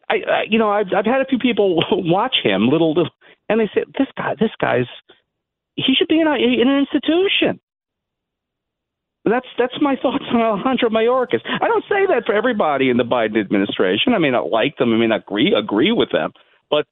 I, 0.08 0.14
I 0.14 0.42
you 0.48 0.58
know 0.58 0.70
I've 0.70 0.88
I've 0.96 1.06
had 1.06 1.20
a 1.20 1.26
few 1.26 1.38
people 1.38 1.82
watch 1.90 2.36
him, 2.42 2.68
little 2.68 2.94
little, 2.94 3.12
and 3.48 3.60
they 3.60 3.70
say 3.74 3.84
this 3.98 4.08
guy 4.16 4.34
this 4.38 4.50
guy's 4.60 4.86
he 5.78 5.94
should 5.94 6.08
be 6.08 6.20
in, 6.20 6.26
a, 6.26 6.34
in 6.34 6.68
an 6.68 6.78
institution. 6.80 7.60
That's 9.24 9.46
that's 9.58 9.74
my 9.80 9.96
thoughts 10.00 10.24
on 10.32 10.40
Alejandro 10.40 10.88
Mayorkas. 10.88 11.40
I 11.44 11.68
don't 11.68 11.84
say 11.88 12.06
that 12.08 12.22
for 12.24 12.34
everybody 12.34 12.88
in 12.88 12.96
the 12.96 13.04
Biden 13.04 13.38
administration. 13.38 14.14
I 14.14 14.18
may 14.18 14.30
not 14.30 14.50
like 14.50 14.76
them. 14.78 14.94
I 14.94 14.96
may 14.96 15.06
not 15.06 15.20
agree 15.20 15.52
agree 15.54 15.92
with 15.92 16.10
them, 16.10 16.32
but 16.70 16.86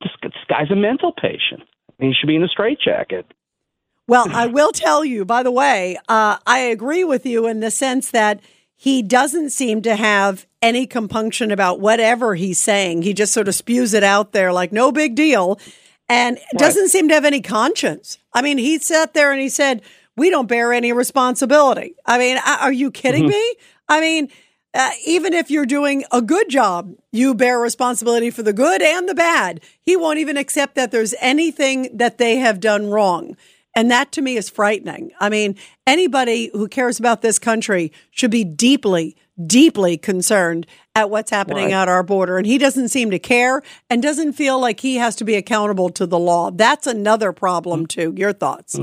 this, 0.00 0.12
this 0.22 0.32
guy's 0.48 0.70
a 0.70 0.76
mental 0.76 1.12
patient. 1.12 1.62
He 1.98 2.12
should 2.18 2.28
be 2.28 2.36
in 2.36 2.44
a 2.44 2.48
straitjacket. 2.48 3.26
Well, 4.06 4.28
I 4.30 4.46
will 4.46 4.70
tell 4.70 5.04
you, 5.04 5.24
by 5.24 5.42
the 5.42 5.50
way, 5.50 5.96
uh, 6.08 6.36
I 6.46 6.58
agree 6.58 7.04
with 7.04 7.24
you 7.24 7.46
in 7.46 7.60
the 7.60 7.70
sense 7.70 8.10
that 8.10 8.40
he 8.76 9.02
doesn't 9.02 9.50
seem 9.50 9.82
to 9.82 9.96
have 9.96 10.46
any 10.60 10.86
compunction 10.86 11.50
about 11.50 11.80
whatever 11.80 12.34
he's 12.34 12.58
saying. 12.58 13.02
He 13.02 13.14
just 13.14 13.32
sort 13.32 13.48
of 13.48 13.54
spews 13.54 13.94
it 13.94 14.04
out 14.04 14.32
there 14.32 14.52
like 14.52 14.72
no 14.72 14.92
big 14.92 15.14
deal 15.14 15.58
and 16.08 16.36
right. 16.36 16.58
doesn't 16.58 16.88
seem 16.88 17.08
to 17.08 17.14
have 17.14 17.24
any 17.24 17.40
conscience. 17.40 18.18
I 18.32 18.42
mean, 18.42 18.58
he 18.58 18.78
sat 18.78 19.14
there 19.14 19.32
and 19.32 19.40
he 19.40 19.48
said, 19.48 19.82
we 20.16 20.30
don't 20.30 20.48
bear 20.48 20.72
any 20.72 20.92
responsibility. 20.92 21.94
I 22.06 22.18
mean, 22.18 22.38
are 22.38 22.72
you 22.72 22.90
kidding 22.90 23.24
mm-hmm. 23.24 23.30
me? 23.30 23.54
I 23.88 24.00
mean, 24.00 24.28
uh, 24.74 24.90
even 25.06 25.32
if 25.32 25.50
you're 25.50 25.66
doing 25.66 26.04
a 26.12 26.20
good 26.20 26.48
job, 26.48 26.94
you 27.12 27.34
bear 27.34 27.58
responsibility 27.58 28.30
for 28.30 28.42
the 28.42 28.52
good 28.52 28.82
and 28.82 29.08
the 29.08 29.14
bad. 29.14 29.60
He 29.80 29.96
won't 29.96 30.18
even 30.18 30.36
accept 30.36 30.74
that 30.74 30.90
there's 30.90 31.14
anything 31.20 31.96
that 31.96 32.18
they 32.18 32.36
have 32.36 32.60
done 32.60 32.90
wrong. 32.90 33.36
And 33.76 33.90
that 33.90 34.12
to 34.12 34.22
me 34.22 34.36
is 34.36 34.48
frightening. 34.48 35.10
I 35.20 35.28
mean, 35.28 35.56
anybody 35.86 36.50
who 36.52 36.68
cares 36.68 36.98
about 36.98 37.22
this 37.22 37.38
country 37.38 37.92
should 38.10 38.30
be 38.30 38.44
deeply, 38.44 39.16
deeply 39.46 39.96
concerned 39.96 40.66
at 40.94 41.10
what's 41.10 41.30
happening 41.30 41.66
right. 41.66 41.72
at 41.72 41.88
our 41.88 42.02
border. 42.02 42.38
And 42.38 42.46
he 42.46 42.58
doesn't 42.58 42.88
seem 42.88 43.10
to 43.10 43.18
care 43.18 43.62
and 43.90 44.02
doesn't 44.02 44.34
feel 44.34 44.60
like 44.60 44.80
he 44.80 44.96
has 44.96 45.16
to 45.16 45.24
be 45.24 45.34
accountable 45.34 45.90
to 45.90 46.06
the 46.06 46.18
law. 46.18 46.50
That's 46.50 46.86
another 46.86 47.32
problem, 47.32 47.86
too. 47.86 48.14
Your 48.16 48.32
thoughts? 48.32 48.78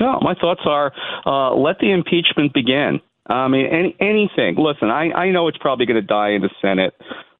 No, 0.00 0.18
my 0.20 0.34
thoughts 0.34 0.60
are 0.66 0.92
uh, 1.24 1.54
let 1.54 1.78
the 1.78 1.92
impeachment 1.92 2.52
begin. 2.52 3.00
I 3.26 3.48
mean, 3.48 3.66
any, 3.66 3.96
anything. 4.00 4.56
Listen, 4.58 4.90
I, 4.90 5.10
I 5.12 5.30
know 5.30 5.48
it's 5.48 5.56
probably 5.58 5.86
going 5.86 6.00
to 6.00 6.06
die 6.06 6.30
in 6.30 6.42
the 6.42 6.50
Senate, 6.60 6.94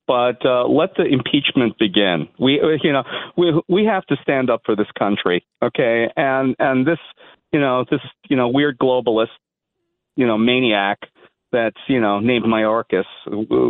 but 0.07 0.45
uh, 0.47 0.67
let 0.67 0.95
the 0.97 1.05
impeachment 1.05 1.79
begin. 1.79 2.29
We, 2.38 2.61
you 2.83 2.93
know, 2.93 3.03
we 3.37 3.61
we 3.69 3.85
have 3.85 4.07
to 4.07 4.17
stand 4.23 4.49
up 4.49 4.62
for 4.64 4.76
this 4.76 4.87
country, 4.99 5.45
okay? 5.62 6.09
And 6.17 6.57
and 6.59 6.87
this, 6.87 6.99
you 7.53 7.61
know, 7.61 7.85
this, 7.91 8.00
you 8.31 8.37
know, 8.37 8.49
weird 8.49 8.79
globalist, 8.79 9.29
you 10.17 10.26
know, 10.26 10.38
maniac 10.38 11.00
that's 11.54 11.78
you 11.88 12.00
know 12.00 12.20
named 12.20 12.44
Mayorkas. 12.44 13.04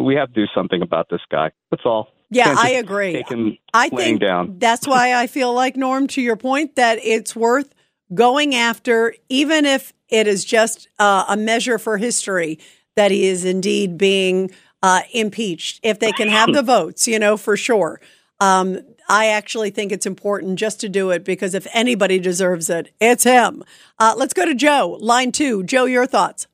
We 0.04 0.16
have 0.16 0.28
to 0.28 0.34
do 0.34 0.46
something 0.54 0.82
about 0.82 1.08
this 1.10 1.20
guy. 1.30 1.52
That's 1.70 1.84
all. 1.84 2.08
Yeah, 2.30 2.54
I 2.56 2.70
agree. 2.70 3.22
I 3.72 3.88
think 3.90 4.20
down. 4.20 4.56
that's 4.58 4.88
why 4.88 5.14
I 5.14 5.28
feel 5.28 5.52
like 5.52 5.76
Norm, 5.76 6.08
to 6.08 6.22
your 6.22 6.36
point, 6.36 6.74
that 6.74 6.98
it's 7.02 7.36
worth 7.36 7.72
going 8.12 8.54
after, 8.54 9.14
even 9.28 9.64
if 9.64 9.92
it 10.08 10.26
is 10.26 10.44
just 10.44 10.88
uh, 10.98 11.26
a 11.28 11.36
measure 11.36 11.78
for 11.78 11.98
history 11.98 12.58
that 12.96 13.10
he 13.10 13.26
is 13.26 13.44
indeed 13.44 13.98
being 13.98 14.50
uh, 14.82 15.02
impeached. 15.12 15.80
If 15.82 16.00
they 16.00 16.12
can 16.12 16.28
have 16.28 16.52
the 16.52 16.62
votes, 16.74 17.06
you 17.06 17.18
know, 17.18 17.36
for 17.36 17.56
sure. 17.56 18.00
Um, 18.40 18.80
I 19.08 19.26
actually 19.26 19.70
think 19.70 19.92
it's 19.92 20.06
important 20.06 20.58
just 20.58 20.80
to 20.80 20.88
do 20.88 21.10
it 21.10 21.24
because 21.24 21.54
if 21.54 21.66
anybody 21.72 22.18
deserves 22.18 22.70
it, 22.70 22.92
it's 23.00 23.24
him. 23.24 23.62
Uh, 23.98 24.14
let's 24.16 24.34
go 24.34 24.44
to 24.44 24.54
Joe, 24.54 24.96
line 25.00 25.30
two. 25.30 25.62
Joe, 25.62 25.84
your 25.84 26.06
thoughts. 26.06 26.46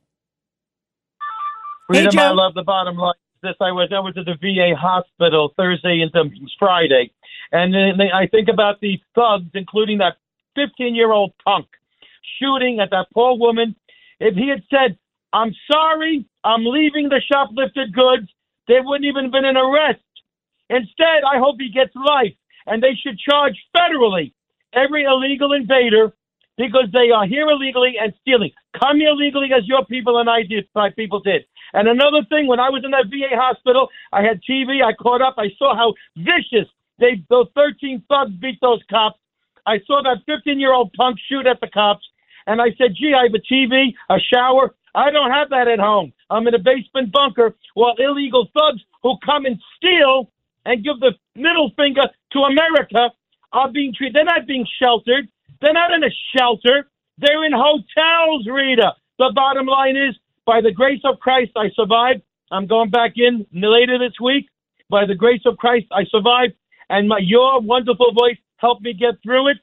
Freedom, 1.91 2.15
hey. 2.15 2.23
I 2.23 2.31
love 2.31 2.53
the 2.53 2.63
bottom 2.63 2.95
line. 2.95 3.13
This 3.43 3.55
I 3.59 3.71
was 3.71 3.89
I 3.91 3.99
was 3.99 4.13
at 4.17 4.25
the 4.25 4.35
VA 4.39 4.75
hospital 4.79 5.53
Thursday 5.57 6.01
into 6.01 6.23
Friday, 6.57 7.11
and 7.51 7.75
I 8.13 8.27
think 8.27 8.47
about 8.47 8.79
these 8.79 8.99
thugs, 9.15 9.49
including 9.55 9.97
that 9.97 10.17
15 10.55 10.95
year 10.95 11.11
old 11.11 11.33
punk 11.43 11.67
shooting 12.39 12.79
at 12.79 12.91
that 12.91 13.07
poor 13.13 13.37
woman. 13.37 13.75
If 14.19 14.35
he 14.35 14.47
had 14.47 14.63
said, 14.69 14.97
I'm 15.33 15.53
sorry, 15.69 16.25
I'm 16.43 16.63
leaving 16.63 17.09
the 17.09 17.21
shoplifted 17.27 17.93
goods, 17.93 18.29
there 18.67 18.83
wouldn't 18.83 19.05
even 19.05 19.25
have 19.25 19.31
been 19.31 19.45
an 19.45 19.57
arrest. 19.57 19.99
Instead, 20.69 21.23
I 21.27 21.39
hope 21.39 21.57
he 21.59 21.71
gets 21.71 21.95
life, 21.95 22.35
and 22.67 22.81
they 22.81 22.95
should 22.95 23.17
charge 23.19 23.57
federally 23.75 24.31
every 24.71 25.03
illegal 25.03 25.51
invader 25.51 26.13
because 26.57 26.87
they 26.93 27.11
are 27.11 27.25
here 27.25 27.49
illegally 27.49 27.95
and 27.99 28.13
stealing. 28.21 28.51
Come 28.79 28.97
here 28.97 29.13
legally 29.13 29.49
as 29.55 29.67
your 29.67 29.83
people 29.85 30.19
and 30.19 30.29
I 30.29 30.43
did, 30.43 30.67
my 30.75 30.89
people 30.91 31.19
did. 31.19 31.43
And 31.73 31.87
another 31.87 32.23
thing, 32.29 32.47
when 32.47 32.59
I 32.59 32.69
was 32.69 32.83
in 32.83 32.91
that 32.91 33.05
VA 33.07 33.35
hospital, 33.35 33.89
I 34.11 34.21
had 34.21 34.41
TV, 34.43 34.83
I 34.83 34.93
caught 34.93 35.21
up, 35.21 35.35
I 35.37 35.47
saw 35.57 35.75
how 35.75 35.93
vicious 36.15 36.67
they 36.99 37.23
those 37.29 37.47
13 37.55 38.03
thugs 38.07 38.31
beat 38.39 38.59
those 38.61 38.81
cops. 38.89 39.19
I 39.65 39.79
saw 39.85 40.01
that 40.03 40.23
15 40.25 40.59
year 40.59 40.73
old 40.73 40.93
punk 40.93 41.17
shoot 41.29 41.47
at 41.47 41.59
the 41.61 41.67
cops, 41.67 42.07
and 42.47 42.61
I 42.61 42.73
said, 42.77 42.95
gee, 42.95 43.13
I 43.13 43.23
have 43.23 43.33
a 43.33 43.53
TV, 43.53 43.93
a 44.09 44.17
shower. 44.19 44.75
I 44.93 45.09
don't 45.11 45.31
have 45.31 45.49
that 45.49 45.67
at 45.67 45.79
home. 45.79 46.13
I'm 46.29 46.47
in 46.47 46.53
a 46.53 46.59
basement 46.59 47.11
bunker 47.11 47.55
while 47.73 47.95
illegal 47.97 48.49
thugs 48.53 48.81
who 49.03 49.15
come 49.25 49.45
and 49.45 49.59
steal 49.77 50.29
and 50.65 50.83
give 50.83 50.99
the 50.99 51.13
middle 51.35 51.71
finger 51.75 52.03
to 52.33 52.39
America 52.39 53.09
are 53.53 53.71
being 53.71 53.93
treated. 53.93 54.15
They're 54.15 54.25
not 54.25 54.47
being 54.47 54.67
sheltered. 54.79 55.27
They're 55.61 55.73
not 55.73 55.91
in 55.91 56.03
a 56.03 56.09
shelter. 56.35 56.89
They're 57.17 57.45
in 57.45 57.53
hotels, 57.53 58.47
Rita. 58.47 58.95
The 59.17 59.31
bottom 59.35 59.67
line 59.67 59.95
is, 59.95 60.15
by 60.45 60.61
the 60.61 60.71
grace 60.71 61.01
of 61.03 61.19
Christ, 61.19 61.51
I 61.55 61.69
survived. 61.75 62.21
I'm 62.51 62.67
going 62.67 62.89
back 62.89 63.13
in 63.15 63.45
later 63.53 63.97
this 63.97 64.19
week. 64.21 64.49
By 64.89 65.05
the 65.05 65.15
grace 65.15 65.41
of 65.45 65.57
Christ, 65.57 65.87
I 65.91 66.03
survived. 66.09 66.53
And 66.89 67.07
my, 67.07 67.19
your 67.19 67.61
wonderful 67.61 68.11
voice 68.13 68.37
helped 68.57 68.81
me 68.81 68.93
get 68.93 69.15
through 69.23 69.49
it. 69.49 69.57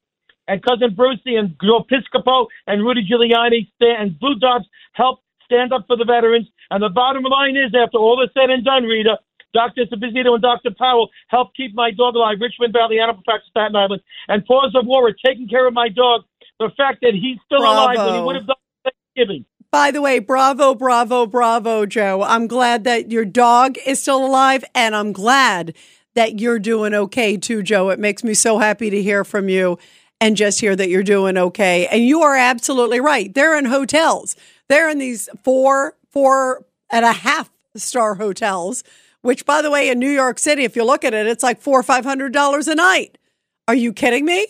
And 0.46 0.62
cousin 0.62 0.94
Brucey 0.94 1.36
and 1.36 1.54
Joe 1.62 1.84
Piscopo 1.84 2.46
and 2.66 2.82
Rudy 2.82 3.06
Giuliani 3.06 3.68
and 3.80 4.18
Blue 4.18 4.36
Dogs 4.36 4.64
helped 4.94 5.22
stand 5.44 5.72
up 5.72 5.84
for 5.86 5.96
the 5.96 6.06
veterans. 6.06 6.48
And 6.70 6.82
the 6.82 6.88
bottom 6.88 7.22
line 7.24 7.56
is, 7.56 7.74
after 7.74 7.98
all 7.98 8.22
is 8.22 8.30
said 8.32 8.48
and 8.48 8.64
done, 8.64 8.84
Rita, 8.84 9.18
Dr. 9.52 9.84
Sabizito 9.84 10.32
and 10.32 10.42
Dr. 10.42 10.70
Powell 10.78 11.10
helped 11.28 11.56
keep 11.56 11.74
my 11.74 11.90
dog 11.90 12.14
alive. 12.14 12.38
Richmond 12.40 12.72
Valley 12.72 12.98
Animal 12.98 13.22
Practice, 13.24 13.48
Staten 13.50 13.76
Island, 13.76 14.02
and 14.28 14.44
Paws 14.46 14.72
of 14.74 14.86
War 14.86 15.08
are 15.08 15.16
taking 15.24 15.48
care 15.48 15.66
of 15.66 15.74
my 15.74 15.88
dog. 15.88 16.22
The 16.58 16.70
fact 16.76 17.00
that 17.02 17.12
he's 17.14 17.38
still 17.44 17.60
Bravo. 17.60 17.80
alive 17.80 17.98
when 17.98 18.14
he 18.14 18.20
would 18.20 18.36
have 18.36 18.46
done 18.46 18.56
Thanksgiving. 18.84 19.44
By 19.70 19.90
the 19.90 20.00
way, 20.00 20.18
bravo, 20.18 20.74
bravo, 20.74 21.26
bravo, 21.26 21.84
Joe. 21.84 22.22
I'm 22.22 22.46
glad 22.46 22.84
that 22.84 23.10
your 23.12 23.26
dog 23.26 23.76
is 23.84 24.00
still 24.00 24.24
alive, 24.24 24.64
and 24.74 24.96
I'm 24.96 25.12
glad 25.12 25.74
that 26.14 26.40
you're 26.40 26.58
doing 26.58 26.94
okay 26.94 27.36
too, 27.36 27.62
Joe. 27.62 27.90
It 27.90 27.98
makes 27.98 28.24
me 28.24 28.32
so 28.32 28.58
happy 28.58 28.88
to 28.88 29.02
hear 29.02 29.24
from 29.24 29.50
you 29.50 29.78
and 30.22 30.38
just 30.38 30.60
hear 30.60 30.74
that 30.74 30.88
you're 30.88 31.02
doing 31.02 31.36
okay. 31.36 31.86
And 31.86 32.02
you 32.02 32.22
are 32.22 32.34
absolutely 32.34 32.98
right. 32.98 33.32
They're 33.32 33.58
in 33.58 33.66
hotels. 33.66 34.36
They're 34.68 34.88
in 34.88 34.98
these 34.98 35.28
four, 35.44 35.94
four 36.10 36.64
and 36.90 37.04
a 37.04 37.12
half 37.12 37.50
star 37.76 38.14
hotels, 38.14 38.82
which 39.20 39.44
by 39.44 39.60
the 39.60 39.70
way, 39.70 39.90
in 39.90 39.98
New 39.98 40.10
York 40.10 40.38
City, 40.38 40.64
if 40.64 40.76
you 40.76 40.84
look 40.84 41.04
at 41.04 41.12
it, 41.12 41.26
it's 41.26 41.42
like 41.42 41.60
four 41.60 41.78
or 41.78 41.82
five 41.84 42.04
hundred 42.04 42.32
dollars 42.32 42.68
a 42.68 42.74
night. 42.74 43.18
Are 43.68 43.74
you 43.74 43.92
kidding 43.92 44.24
me? 44.24 44.46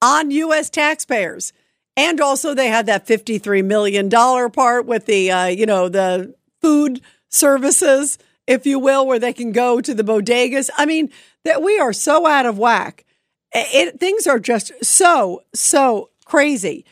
On 0.00 0.30
US 0.30 0.70
taxpayers. 0.70 1.52
And 1.98 2.20
also 2.20 2.54
they 2.54 2.68
had 2.68 2.86
that 2.86 3.06
$53 3.06 3.64
million 3.64 4.08
part 4.08 4.86
with 4.86 5.04
the, 5.04 5.30
uh, 5.30 5.46
you 5.46 5.66
know, 5.66 5.90
the 5.90 6.34
food 6.62 7.02
services 7.28 8.18
if 8.48 8.66
you 8.66 8.78
will, 8.78 9.06
where 9.06 9.18
they 9.18 9.32
can 9.32 9.52
go 9.52 9.80
to 9.80 9.94
the 9.94 10.02
bodegas. 10.02 10.70
I 10.76 10.86
mean, 10.86 11.10
that 11.44 11.62
we 11.62 11.78
are 11.78 11.92
so 11.92 12.26
out 12.26 12.46
of 12.46 12.58
whack. 12.58 13.04
It, 13.52 14.00
things 14.00 14.26
are 14.26 14.38
just 14.38 14.72
so, 14.82 15.42
so 15.54 16.10
crazy. 16.24 16.84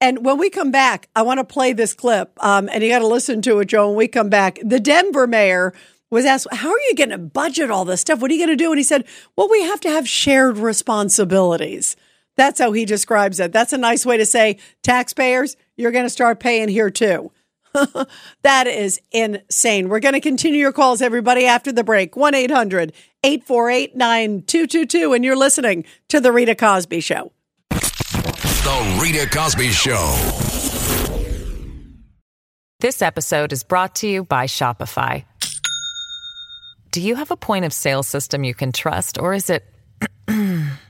And 0.00 0.24
when 0.24 0.38
we 0.38 0.48
come 0.48 0.70
back, 0.70 1.08
I 1.14 1.22
want 1.22 1.38
to 1.38 1.44
play 1.44 1.72
this 1.72 1.92
clip, 1.92 2.32
um, 2.42 2.70
and 2.72 2.82
you 2.82 2.88
got 2.88 3.00
to 3.00 3.06
listen 3.06 3.42
to 3.42 3.58
it, 3.58 3.66
Joe. 3.66 3.88
When 3.88 3.96
we 3.96 4.08
come 4.08 4.30
back, 4.30 4.58
the 4.62 4.80
Denver 4.80 5.26
mayor 5.26 5.74
was 6.10 6.24
asked, 6.24 6.46
How 6.52 6.70
are 6.70 6.80
you 6.88 6.94
going 6.94 7.10
to 7.10 7.18
budget 7.18 7.70
all 7.70 7.84
this 7.84 8.00
stuff? 8.00 8.20
What 8.20 8.30
are 8.30 8.34
you 8.34 8.46
going 8.46 8.56
to 8.56 8.64
do? 8.64 8.70
And 8.70 8.78
he 8.78 8.84
said, 8.84 9.04
Well, 9.36 9.50
we 9.50 9.62
have 9.64 9.80
to 9.80 9.90
have 9.90 10.08
shared 10.08 10.56
responsibilities. 10.56 11.96
That's 12.36 12.60
how 12.60 12.72
he 12.72 12.84
describes 12.84 13.40
it. 13.40 13.52
That's 13.52 13.72
a 13.72 13.78
nice 13.78 14.06
way 14.06 14.16
to 14.16 14.26
say, 14.26 14.58
taxpayers, 14.82 15.56
you're 15.76 15.92
going 15.92 16.06
to 16.06 16.10
start 16.10 16.40
paying 16.40 16.68
here 16.68 16.90
too. 16.90 17.32
that 18.42 18.66
is 18.66 19.00
insane. 19.12 19.88
We're 19.88 20.00
going 20.00 20.14
to 20.14 20.20
continue 20.20 20.58
your 20.58 20.72
calls, 20.72 21.02
everybody, 21.02 21.46
after 21.46 21.72
the 21.72 21.84
break. 21.84 22.16
1 22.16 22.34
800 22.34 22.92
848 23.22 23.96
9222. 23.96 25.12
And 25.12 25.24
you're 25.24 25.36
listening 25.36 25.84
to 26.08 26.20
The 26.20 26.32
Rita 26.32 26.54
Cosby 26.54 27.00
Show. 27.00 27.32
The 27.70 28.98
Rita 29.00 29.28
Cosby 29.30 29.68
Show. 29.68 30.16
This 32.80 33.02
episode 33.02 33.52
is 33.52 33.62
brought 33.62 33.96
to 33.96 34.08
you 34.08 34.24
by 34.24 34.46
Shopify. 34.46 35.24
Do 36.92 37.00
you 37.00 37.14
have 37.14 37.30
a 37.30 37.36
point 37.36 37.64
of 37.64 37.72
sale 37.72 38.02
system 38.02 38.42
you 38.42 38.54
can 38.54 38.72
trust, 38.72 39.18
or 39.18 39.32
is 39.32 39.50
it 39.50 39.64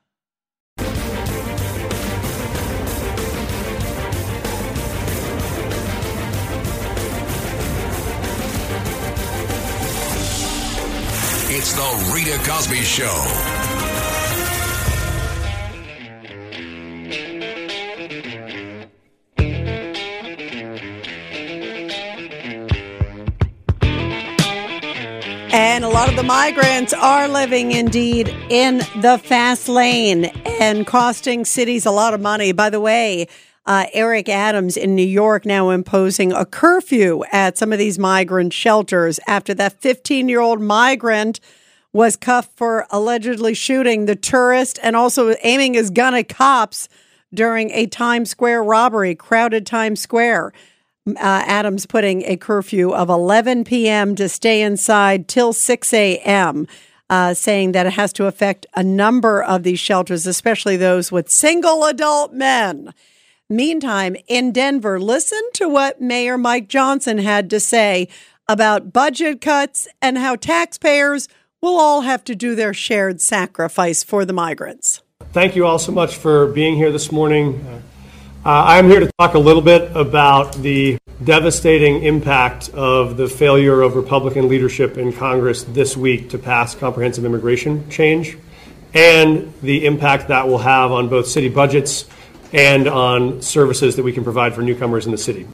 It's 11.63 11.73
the 11.73 12.11
Rita 12.11 12.39
Cosby 12.49 12.77
Show. 12.77 13.05
And 25.53 25.85
a 25.85 25.89
lot 25.89 26.09
of 26.09 26.15
the 26.15 26.23
migrants 26.23 26.93
are 26.93 27.27
living 27.27 27.73
indeed 27.73 28.29
in 28.49 28.79
the 28.99 29.21
fast 29.23 29.69
lane 29.69 30.25
and 30.59 30.87
costing 30.87 31.45
cities 31.45 31.85
a 31.85 31.91
lot 31.91 32.15
of 32.15 32.21
money. 32.21 32.53
By 32.53 32.71
the 32.71 32.79
way, 32.79 33.27
uh, 33.65 33.85
Eric 33.93 34.27
Adams 34.27 34.77
in 34.77 34.95
New 34.95 35.05
York 35.05 35.45
now 35.45 35.69
imposing 35.69 36.31
a 36.31 36.45
curfew 36.45 37.23
at 37.31 37.57
some 37.57 37.71
of 37.71 37.79
these 37.79 37.99
migrant 37.99 38.53
shelters 38.53 39.19
after 39.27 39.53
that 39.53 39.79
15 39.81 40.27
year 40.29 40.39
old 40.39 40.61
migrant 40.61 41.39
was 41.93 42.15
cuffed 42.15 42.55
for 42.55 42.87
allegedly 42.89 43.53
shooting 43.53 44.05
the 44.05 44.15
tourist 44.15 44.79
and 44.81 44.95
also 44.95 45.35
aiming 45.43 45.73
his 45.73 45.89
gun 45.89 46.15
at 46.15 46.29
cops 46.29 46.87
during 47.33 47.69
a 47.71 47.85
Times 47.85 48.29
Square 48.29 48.63
robbery, 48.63 49.15
crowded 49.15 49.65
Times 49.65 50.01
Square. 50.01 50.53
Uh, 51.07 51.13
Adams 51.17 51.85
putting 51.85 52.21
a 52.23 52.37
curfew 52.37 52.93
of 52.93 53.09
11 53.09 53.63
p.m. 53.63 54.15
to 54.15 54.29
stay 54.29 54.61
inside 54.61 55.27
till 55.27 55.51
6 55.51 55.93
a.m., 55.93 56.67
uh, 57.09 57.33
saying 57.33 57.71
that 57.73 57.87
it 57.87 57.93
has 57.93 58.13
to 58.13 58.25
affect 58.25 58.65
a 58.75 58.83
number 58.83 59.43
of 59.43 59.63
these 59.63 59.79
shelters, 59.79 60.27
especially 60.27 60.77
those 60.77 61.11
with 61.11 61.29
single 61.29 61.85
adult 61.85 62.33
men. 62.33 62.93
Meantime, 63.51 64.15
in 64.29 64.53
Denver, 64.53 64.97
listen 64.97 65.41
to 65.55 65.67
what 65.67 65.99
Mayor 65.99 66.37
Mike 66.37 66.69
Johnston 66.69 67.17
had 67.17 67.49
to 67.49 67.59
say 67.59 68.07
about 68.47 68.93
budget 68.93 69.41
cuts 69.41 69.89
and 70.01 70.17
how 70.17 70.37
taxpayers 70.37 71.27
will 71.61 71.77
all 71.77 72.01
have 72.01 72.23
to 72.23 72.33
do 72.33 72.55
their 72.55 72.73
shared 72.73 73.19
sacrifice 73.19 74.03
for 74.03 74.23
the 74.23 74.31
migrants. 74.31 75.01
Thank 75.33 75.57
you 75.57 75.65
all 75.65 75.79
so 75.79 75.91
much 75.91 76.15
for 76.15 76.47
being 76.47 76.75
here 76.77 76.93
this 76.93 77.11
morning. 77.11 77.83
Uh, 78.45 78.49
I'm 78.49 78.89
here 78.89 79.01
to 79.01 79.11
talk 79.19 79.33
a 79.33 79.39
little 79.39 79.61
bit 79.61 79.95
about 79.97 80.55
the 80.55 80.97
devastating 81.21 82.03
impact 82.03 82.69
of 82.69 83.17
the 83.17 83.27
failure 83.27 83.81
of 83.81 83.97
Republican 83.97 84.47
leadership 84.47 84.97
in 84.97 85.11
Congress 85.11 85.63
this 85.65 85.97
week 85.97 86.29
to 86.29 86.37
pass 86.37 86.73
comprehensive 86.73 87.25
immigration 87.25 87.89
change 87.89 88.37
and 88.93 89.53
the 89.61 89.85
impact 89.85 90.29
that 90.29 90.47
will 90.47 90.57
have 90.57 90.91
on 90.91 91.09
both 91.09 91.27
city 91.27 91.49
budgets 91.49 92.05
and 92.53 92.87
on 92.87 93.41
services 93.41 93.95
that 93.95 94.03
we 94.03 94.13
can 94.13 94.23
provide 94.23 94.53
for 94.53 94.61
newcomers 94.61 95.05
in 95.05 95.11
the 95.11 95.17
city. 95.17 95.47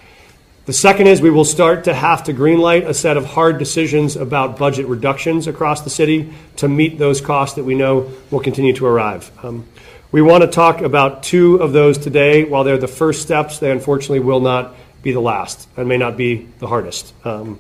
The 0.66 0.74
second 0.74 1.08
is 1.08 1.22
we 1.22 1.30
will 1.30 1.46
start 1.46 1.86
to 1.86 1.94
have 1.94 2.26
to 2.26 2.34
greenlight 2.34 2.86
a 2.86 2.94
set 2.94 3.16
of 3.16 3.24
hard 3.24 3.58
decisions 3.58 4.18
about 4.18 4.58
budget 4.58 4.88
reductions 4.88 5.48
across 5.48 5.82
the 5.82 5.90
city 5.90 6.34
to 6.58 6.68
meet 6.68 6.98
those 6.98 7.22
costs 7.22 7.56
that 7.56 7.64
we 7.64 7.74
know 7.74 8.12
will 8.32 8.42
continue 8.42 8.74
to 8.74 8.86
arrive. 8.86 9.32
Um, 9.44 9.66
we 10.12 10.22
want 10.22 10.42
to 10.42 10.48
talk 10.50 10.82
about 10.82 11.24
two 11.24 11.56
of 11.56 11.72
those 11.72 11.98
today. 11.98 12.44
While 12.44 12.66
they're 12.66 12.78
the 12.78 12.88
first 12.88 13.22
steps, 13.22 13.60
they 13.60 13.72
unfortunately 13.72 14.20
will 14.20 14.42
not 14.42 14.76
be 15.02 15.14
the 15.14 15.22
last 15.22 15.70
and 15.78 15.88
may 15.88 15.98
not 15.98 16.18
be 16.18 16.50
the 16.60 16.68
hardest. 16.68 17.14
Um, 17.24 17.60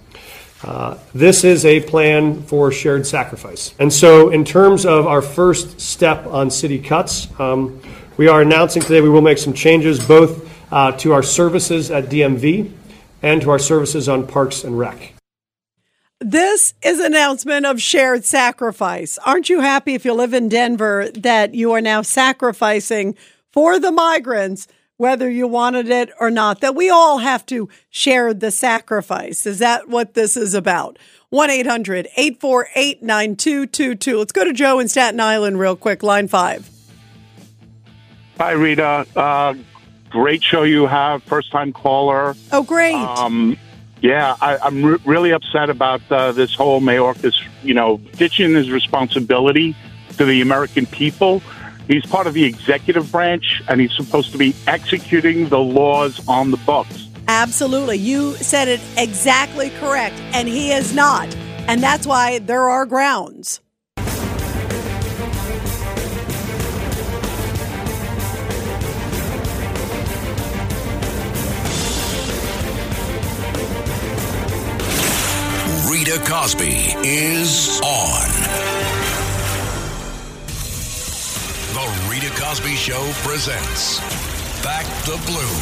uh, 0.63 0.97
this 1.13 1.43
is 1.43 1.65
a 1.65 1.79
plan 1.81 2.41
for 2.43 2.71
shared 2.71 3.05
sacrifice. 3.07 3.73
And 3.79 3.93
so, 3.93 4.31
in 4.31 4.43
terms 4.43 4.85
of 4.85 5.07
our 5.07 5.21
first 5.21 5.79
step 5.79 6.25
on 6.25 6.49
city 6.49 6.79
cuts, 6.79 7.27
um, 7.39 7.79
we 8.17 8.27
are 8.27 8.41
announcing 8.41 8.81
today 8.81 8.99
we 8.99 9.09
will 9.09 9.21
make 9.21 9.37
some 9.37 9.53
changes 9.53 10.05
both 10.05 10.51
uh, 10.73 10.91
to 10.93 11.13
our 11.13 11.23
services 11.23 11.91
at 11.91 12.05
DMV 12.05 12.71
and 13.21 13.41
to 13.41 13.49
our 13.51 13.59
services 13.59 14.09
on 14.09 14.27
Parks 14.27 14.63
and 14.63 14.77
Rec. 14.77 15.13
This 16.19 16.73
is 16.81 16.99
an 16.99 17.13
announcement 17.13 17.67
of 17.67 17.79
shared 17.79 18.25
sacrifice. 18.25 19.19
Aren't 19.19 19.49
you 19.49 19.61
happy 19.61 19.93
if 19.93 20.03
you 20.03 20.13
live 20.13 20.33
in 20.33 20.49
Denver 20.49 21.09
that 21.13 21.53
you 21.53 21.71
are 21.73 21.81
now 21.81 22.01
sacrificing 22.01 23.15
for 23.53 23.79
the 23.79 23.91
migrants, 23.91 24.67
whether 24.97 25.29
you 25.29 25.47
wanted 25.47 25.89
it 25.89 26.09
or 26.19 26.31
not? 26.31 26.61
That 26.61 26.75
we 26.75 26.89
all 26.89 27.19
have 27.19 27.45
to 27.47 27.69
share 27.91 28.33
the 28.33 28.49
sacrifice. 28.49 29.45
Is 29.45 29.59
that 29.59 29.89
what 29.89 30.15
this 30.15 30.35
is 30.35 30.55
about? 30.55 30.97
1 31.29 31.51
800 31.51 32.07
848 32.17 33.03
9222. 33.03 34.17
Let's 34.17 34.31
go 34.31 34.43
to 34.43 34.53
Joe 34.53 34.79
in 34.79 34.87
Staten 34.87 35.19
Island 35.19 35.59
real 35.59 35.75
quick, 35.75 36.01
line 36.01 36.27
five. 36.27 36.67
Hi, 38.39 38.51
Rita. 38.51 39.07
Uh, 39.15 39.55
great 40.11 40.43
show 40.43 40.61
you 40.61 40.85
have. 40.85 41.23
First 41.23 41.51
time 41.51 41.73
caller. 41.73 42.35
Oh, 42.51 42.61
great. 42.61 42.93
Um, 42.93 43.57
yeah, 44.01 44.35
I, 44.39 44.57
I'm 44.59 44.85
re- 44.85 44.99
really 45.05 45.31
upset 45.31 45.71
about 45.71 46.01
uh, 46.11 46.31
this 46.33 46.53
whole 46.53 46.79
Mayorkas, 46.79 47.33
you 47.63 47.73
know, 47.73 47.97
ditching 48.13 48.53
his 48.53 48.69
responsibility 48.69 49.75
to 50.17 50.25
the 50.25 50.41
American 50.41 50.85
people. 50.85 51.41
He's 51.87 52.05
part 52.05 52.27
of 52.27 52.35
the 52.35 52.43
executive 52.43 53.11
branch, 53.11 53.63
and 53.67 53.81
he's 53.81 53.95
supposed 53.95 54.31
to 54.33 54.37
be 54.37 54.53
executing 54.67 55.49
the 55.49 55.59
laws 55.59 56.25
on 56.27 56.51
the 56.51 56.57
books. 56.57 57.07
Absolutely. 57.27 57.97
You 57.97 58.35
said 58.35 58.67
it 58.67 58.81
exactly 58.97 59.71
correct, 59.79 60.15
and 60.33 60.47
he 60.47 60.71
is 60.71 60.93
not. 60.93 61.35
And 61.67 61.81
that's 61.81 62.05
why 62.05 62.39
there 62.39 62.69
are 62.69 62.85
grounds. 62.85 63.61
Rita 76.07 76.23
Cosby 76.23 76.95
is 77.03 77.81
on. 77.83 78.29
The 81.73 81.85
Rita 82.09 82.29
Cosby 82.41 82.75
Show 82.75 83.11
presents 83.25 83.99
Back 84.63 84.85
the 85.03 85.17
Blue. 85.25 85.57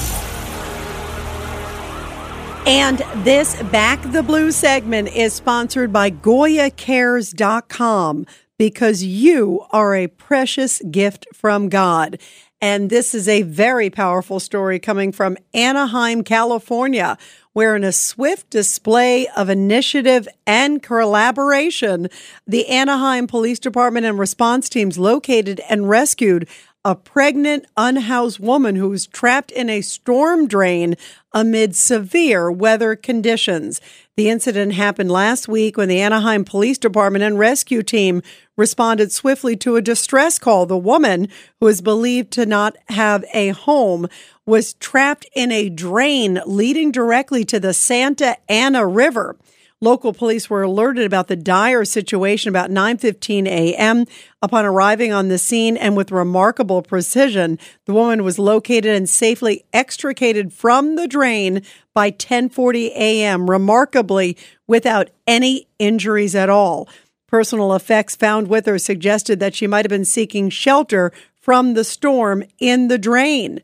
And 2.67 2.99
this 3.25 3.59
Back 3.71 4.03
the 4.11 4.21
Blue 4.21 4.51
segment 4.51 5.07
is 5.15 5.33
sponsored 5.33 5.91
by 5.91 6.11
GoyaCares.com 6.11 8.27
because 8.59 9.03
you 9.03 9.65
are 9.71 9.95
a 9.95 10.05
precious 10.05 10.79
gift 10.91 11.25
from 11.33 11.69
God. 11.69 12.19
And 12.67 12.89
this 12.89 13.13
is 13.13 13.27
a 13.27 13.43
very 13.43 13.91
powerful 13.91 14.39
story 14.39 14.79
coming 14.79 15.11
from 15.11 15.37
Anaheim, 15.53 16.23
California, 16.23 17.15
where 17.53 17.75
in 17.75 17.83
a 17.83 17.91
swift 17.91 18.49
display 18.49 19.27
of 19.37 19.51
initiative 19.51 20.27
and 20.47 20.81
collaboration, 20.81 22.07
the 22.47 22.67
Anaheim 22.67 23.27
Police 23.27 23.59
Department 23.59 24.07
and 24.07 24.17
response 24.17 24.67
teams 24.67 24.97
located 24.97 25.61
and 25.69 25.87
rescued 25.87 26.49
a 26.85 26.93
pregnant, 26.95 27.65
unhoused 27.75 28.39
woman 28.39 28.75
who 28.75 28.87
was 28.87 29.07
trapped 29.07 29.49
in 29.49 29.71
a 29.71 29.81
storm 29.81 30.47
drain 30.47 30.95
amid 31.33 31.75
severe 31.75 32.51
weather 32.51 32.95
conditions. 32.95 33.81
The 34.15 34.29
incident 34.29 34.73
happened 34.73 35.09
last 35.09 35.47
week 35.47 35.77
when 35.77 35.89
the 35.89 35.99
Anaheim 35.99 36.45
Police 36.45 36.77
Department 36.77 37.23
and 37.23 37.39
rescue 37.39 37.81
team 37.81 38.21
responded 38.55 39.11
swiftly 39.11 39.55
to 39.57 39.75
a 39.75 39.81
distress 39.81 40.37
call. 40.37 40.67
The 40.67 40.77
woman, 40.77 41.27
who 41.59 41.67
is 41.67 41.81
believed 41.81 42.31
to 42.33 42.45
not 42.45 42.77
have 42.89 43.25
a 43.33 43.49
home, 43.49 44.07
was 44.45 44.75
trapped 44.75 45.25
in 45.35 45.51
a 45.51 45.69
drain 45.69 46.39
leading 46.45 46.91
directly 46.91 47.43
to 47.45 47.59
the 47.59 47.73
Santa 47.73 48.37
Ana 48.47 48.85
River. 48.85 49.35
Local 49.81 50.13
police 50.13 50.49
were 50.49 50.63
alerted 50.63 51.05
about 51.05 51.27
the 51.27 51.35
dire 51.35 51.83
situation 51.83 52.47
about 52.49 52.71
9:15 52.71 53.45
a.m. 53.45 54.05
Upon 54.41 54.63
arriving 54.63 55.11
on 55.11 55.27
the 55.27 55.37
scene 55.37 55.75
and 55.75 55.97
with 55.97 56.11
remarkable 56.11 56.81
precision, 56.81 57.59
the 57.85 57.93
woman 57.93 58.23
was 58.23 58.39
located 58.39 58.85
and 58.85 59.09
safely 59.09 59.65
extricated 59.73 60.53
from 60.53 60.95
the 60.95 61.09
drain 61.09 61.61
by 61.93 62.09
10:40 62.09 62.87
a.m. 62.95 63.49
remarkably 63.49 64.37
without 64.65 65.09
any 65.27 65.67
injuries 65.77 66.35
at 66.35 66.49
all. 66.49 66.87
Personal 67.27 67.73
effects 67.75 68.15
found 68.15 68.47
with 68.47 68.67
her 68.67 68.79
suggested 68.79 69.41
that 69.41 69.55
she 69.55 69.67
might 69.67 69.83
have 69.83 69.89
been 69.89 70.05
seeking 70.05 70.49
shelter 70.49 71.11
from 71.41 71.73
the 71.73 71.83
storm 71.83 72.45
in 72.59 72.87
the 72.87 72.97
drain. 72.97 73.61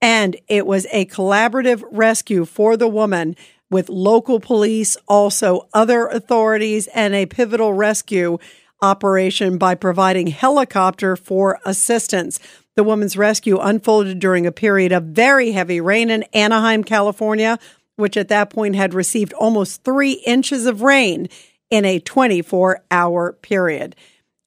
And 0.00 0.36
it 0.46 0.66
was 0.66 0.86
a 0.92 1.06
collaborative 1.06 1.82
rescue 1.90 2.44
for 2.44 2.76
the 2.76 2.86
woman 2.86 3.34
with 3.70 3.88
local 3.88 4.40
police, 4.40 4.96
also 5.06 5.68
other 5.74 6.06
authorities, 6.06 6.86
and 6.88 7.14
a 7.14 7.26
pivotal 7.26 7.72
rescue 7.72 8.38
operation 8.80 9.58
by 9.58 9.74
providing 9.74 10.28
helicopter 10.28 11.16
for 11.16 11.58
assistance. 11.64 12.38
The 12.76 12.84
woman's 12.84 13.16
rescue 13.16 13.58
unfolded 13.58 14.20
during 14.20 14.46
a 14.46 14.52
period 14.52 14.92
of 14.92 15.04
very 15.04 15.52
heavy 15.52 15.80
rain 15.80 16.10
in 16.10 16.22
Anaheim, 16.32 16.84
California, 16.84 17.58
which 17.96 18.16
at 18.16 18.28
that 18.28 18.50
point 18.50 18.76
had 18.76 18.94
received 18.94 19.32
almost 19.32 19.82
three 19.82 20.22
inches 20.24 20.66
of 20.66 20.82
rain 20.82 21.28
in 21.70 21.84
a 21.84 21.98
24 21.98 22.82
hour 22.90 23.32
period. 23.32 23.96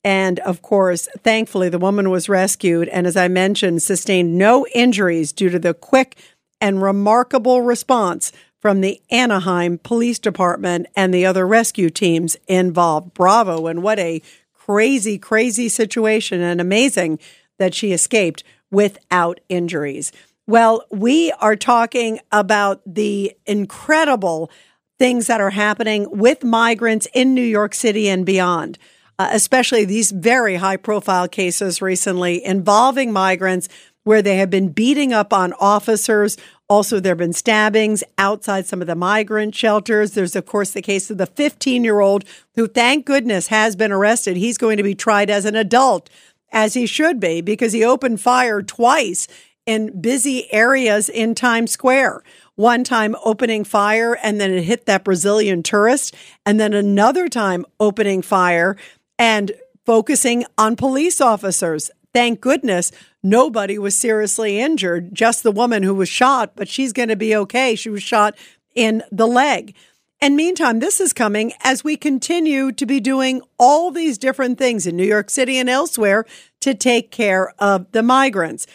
And 0.03 0.39
of 0.39 0.61
course, 0.61 1.07
thankfully, 1.23 1.69
the 1.69 1.77
woman 1.77 2.09
was 2.09 2.29
rescued 2.29 2.87
and, 2.87 3.05
as 3.05 3.15
I 3.15 3.27
mentioned, 3.27 3.83
sustained 3.83 4.37
no 4.37 4.65
injuries 4.73 5.31
due 5.31 5.49
to 5.49 5.59
the 5.59 5.73
quick 5.73 6.17
and 6.59 6.81
remarkable 6.81 7.61
response 7.61 8.31
from 8.61 8.81
the 8.81 9.01
Anaheim 9.09 9.79
Police 9.79 10.19
Department 10.19 10.85
and 10.95 11.13
the 11.13 11.25
other 11.25 11.45
rescue 11.45 11.89
teams 11.89 12.37
involved. 12.47 13.13
Bravo. 13.13 13.67
And 13.67 13.81
what 13.81 13.99
a 13.99 14.21
crazy, 14.53 15.17
crazy 15.17 15.67
situation 15.67 16.41
and 16.41 16.61
amazing 16.61 17.19
that 17.57 17.73
she 17.73 17.91
escaped 17.91 18.43
without 18.69 19.39
injuries. 19.49 20.11
Well, 20.47 20.85
we 20.91 21.31
are 21.33 21.55
talking 21.55 22.19
about 22.31 22.81
the 22.85 23.35
incredible 23.45 24.51
things 24.99 25.27
that 25.27 25.41
are 25.41 25.49
happening 25.49 26.07
with 26.11 26.43
migrants 26.43 27.07
in 27.13 27.33
New 27.33 27.41
York 27.41 27.73
City 27.73 28.07
and 28.07 28.25
beyond. 28.25 28.77
Uh, 29.19 29.29
especially 29.33 29.85
these 29.85 30.09
very 30.11 30.55
high 30.55 30.77
profile 30.77 31.27
cases 31.27 31.79
recently 31.79 32.43
involving 32.43 33.11
migrants 33.11 33.69
where 34.03 34.23
they 34.23 34.37
have 34.37 34.49
been 34.49 34.69
beating 34.69 35.13
up 35.13 35.31
on 35.31 35.53
officers 35.59 36.37
also, 36.71 37.01
there 37.01 37.11
have 37.11 37.17
been 37.17 37.33
stabbings 37.33 38.01
outside 38.17 38.65
some 38.65 38.79
of 38.79 38.87
the 38.87 38.95
migrant 38.95 39.53
shelters. 39.53 40.11
There's, 40.11 40.37
of 40.37 40.45
course, 40.45 40.71
the 40.71 40.81
case 40.81 41.11
of 41.11 41.17
the 41.17 41.25
15 41.25 41.83
year 41.83 41.99
old 41.99 42.23
who, 42.55 42.65
thank 42.65 43.05
goodness, 43.05 43.47
has 43.47 43.75
been 43.75 43.91
arrested. 43.91 44.37
He's 44.37 44.57
going 44.57 44.77
to 44.77 44.83
be 44.83 44.95
tried 44.95 45.29
as 45.29 45.43
an 45.43 45.57
adult, 45.57 46.09
as 46.49 46.73
he 46.73 46.85
should 46.85 47.19
be, 47.19 47.41
because 47.41 47.73
he 47.73 47.83
opened 47.83 48.21
fire 48.21 48.61
twice 48.61 49.27
in 49.65 49.99
busy 49.99 50.47
areas 50.53 51.09
in 51.09 51.35
Times 51.35 51.71
Square. 51.71 52.23
One 52.55 52.85
time 52.85 53.17
opening 53.25 53.65
fire 53.65 54.17
and 54.23 54.39
then 54.39 54.51
it 54.51 54.63
hit 54.63 54.85
that 54.85 55.03
Brazilian 55.03 55.63
tourist, 55.63 56.15
and 56.45 56.57
then 56.57 56.73
another 56.73 57.27
time 57.27 57.65
opening 57.81 58.21
fire 58.21 58.77
and 59.19 59.51
focusing 59.85 60.45
on 60.57 60.77
police 60.77 61.19
officers. 61.19 61.91
Thank 62.13 62.41
goodness 62.41 62.91
Nobody 63.23 63.77
was 63.77 63.97
seriously 63.97 64.59
injured, 64.59 65.13
just 65.13 65.43
the 65.43 65.51
woman 65.51 65.83
who 65.83 65.93
was 65.93 66.09
shot, 66.09 66.53
but 66.55 66.67
she's 66.67 66.93
going 66.93 67.09
to 67.09 67.15
be 67.15 67.35
okay. 67.35 67.75
She 67.75 67.89
was 67.89 68.01
shot 68.01 68.35
in 68.73 69.03
the 69.11 69.27
leg. 69.27 69.75
And 70.19 70.35
meantime, 70.35 70.79
this 70.79 70.99
is 70.99 71.13
coming 71.13 71.53
as 71.61 71.83
we 71.83 71.97
continue 71.97 72.71
to 72.71 72.85
be 72.85 72.99
doing 72.99 73.41
all 73.59 73.91
these 73.91 74.17
different 74.17 74.57
things 74.57 74.87
in 74.87 74.95
New 74.95 75.05
York 75.05 75.29
City 75.29 75.57
and 75.57 75.69
elsewhere 75.69 76.25
to 76.61 76.73
take 76.73 77.11
care 77.11 77.53
of 77.59 77.91
the 77.91 78.03
migrants. 78.03 78.65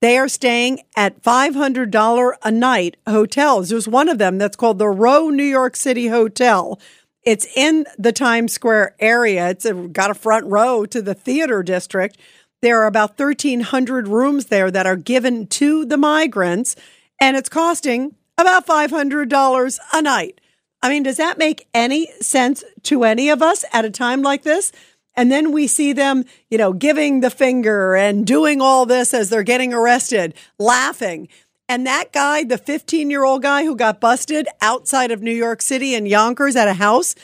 They 0.00 0.18
are 0.18 0.28
staying 0.28 0.80
at 0.96 1.22
$500 1.22 2.32
a 2.42 2.50
night 2.50 2.96
hotels. 3.08 3.68
There's 3.68 3.86
one 3.86 4.08
of 4.08 4.18
them 4.18 4.38
that's 4.38 4.56
called 4.56 4.78
the 4.78 4.88
Row 4.88 5.28
New 5.28 5.44
York 5.44 5.76
City 5.76 6.08
Hotel. 6.08 6.80
It's 7.22 7.46
in 7.56 7.86
the 7.98 8.12
Times 8.12 8.52
Square 8.52 8.96
area. 8.98 9.50
It's 9.50 9.70
got 9.92 10.10
a 10.10 10.14
front 10.14 10.46
row 10.46 10.86
to 10.86 11.00
the 11.00 11.14
theater 11.14 11.62
district. 11.62 12.18
There 12.62 12.80
are 12.80 12.86
about 12.86 13.18
1,300 13.18 14.06
rooms 14.06 14.46
there 14.46 14.70
that 14.70 14.86
are 14.86 14.94
given 14.94 15.48
to 15.48 15.84
the 15.84 15.96
migrants, 15.96 16.76
and 17.20 17.36
it's 17.36 17.48
costing 17.48 18.14
about 18.38 18.68
$500 18.68 19.78
a 19.92 20.02
night. 20.02 20.40
I 20.80 20.88
mean, 20.88 21.02
does 21.02 21.16
that 21.16 21.38
make 21.38 21.66
any 21.74 22.08
sense 22.20 22.62
to 22.84 23.02
any 23.02 23.30
of 23.30 23.42
us 23.42 23.64
at 23.72 23.84
a 23.84 23.90
time 23.90 24.22
like 24.22 24.44
this? 24.44 24.70
And 25.16 25.30
then 25.30 25.50
we 25.50 25.66
see 25.66 25.92
them, 25.92 26.24
you 26.50 26.58
know, 26.58 26.72
giving 26.72 27.20
the 27.20 27.30
finger 27.30 27.96
and 27.96 28.24
doing 28.24 28.60
all 28.60 28.86
this 28.86 29.12
as 29.12 29.28
they're 29.28 29.42
getting 29.42 29.74
arrested, 29.74 30.32
laughing. 30.58 31.28
And 31.68 31.84
that 31.86 32.12
guy, 32.12 32.44
the 32.44 32.58
15 32.58 33.10
year 33.10 33.24
old 33.24 33.42
guy 33.42 33.64
who 33.64 33.74
got 33.74 34.00
busted 34.00 34.46
outside 34.60 35.10
of 35.10 35.20
New 35.20 35.34
York 35.34 35.62
City 35.62 35.96
in 35.96 36.06
Yonkers 36.06 36.54
at 36.54 36.68
a 36.68 36.74
house, 36.74 37.16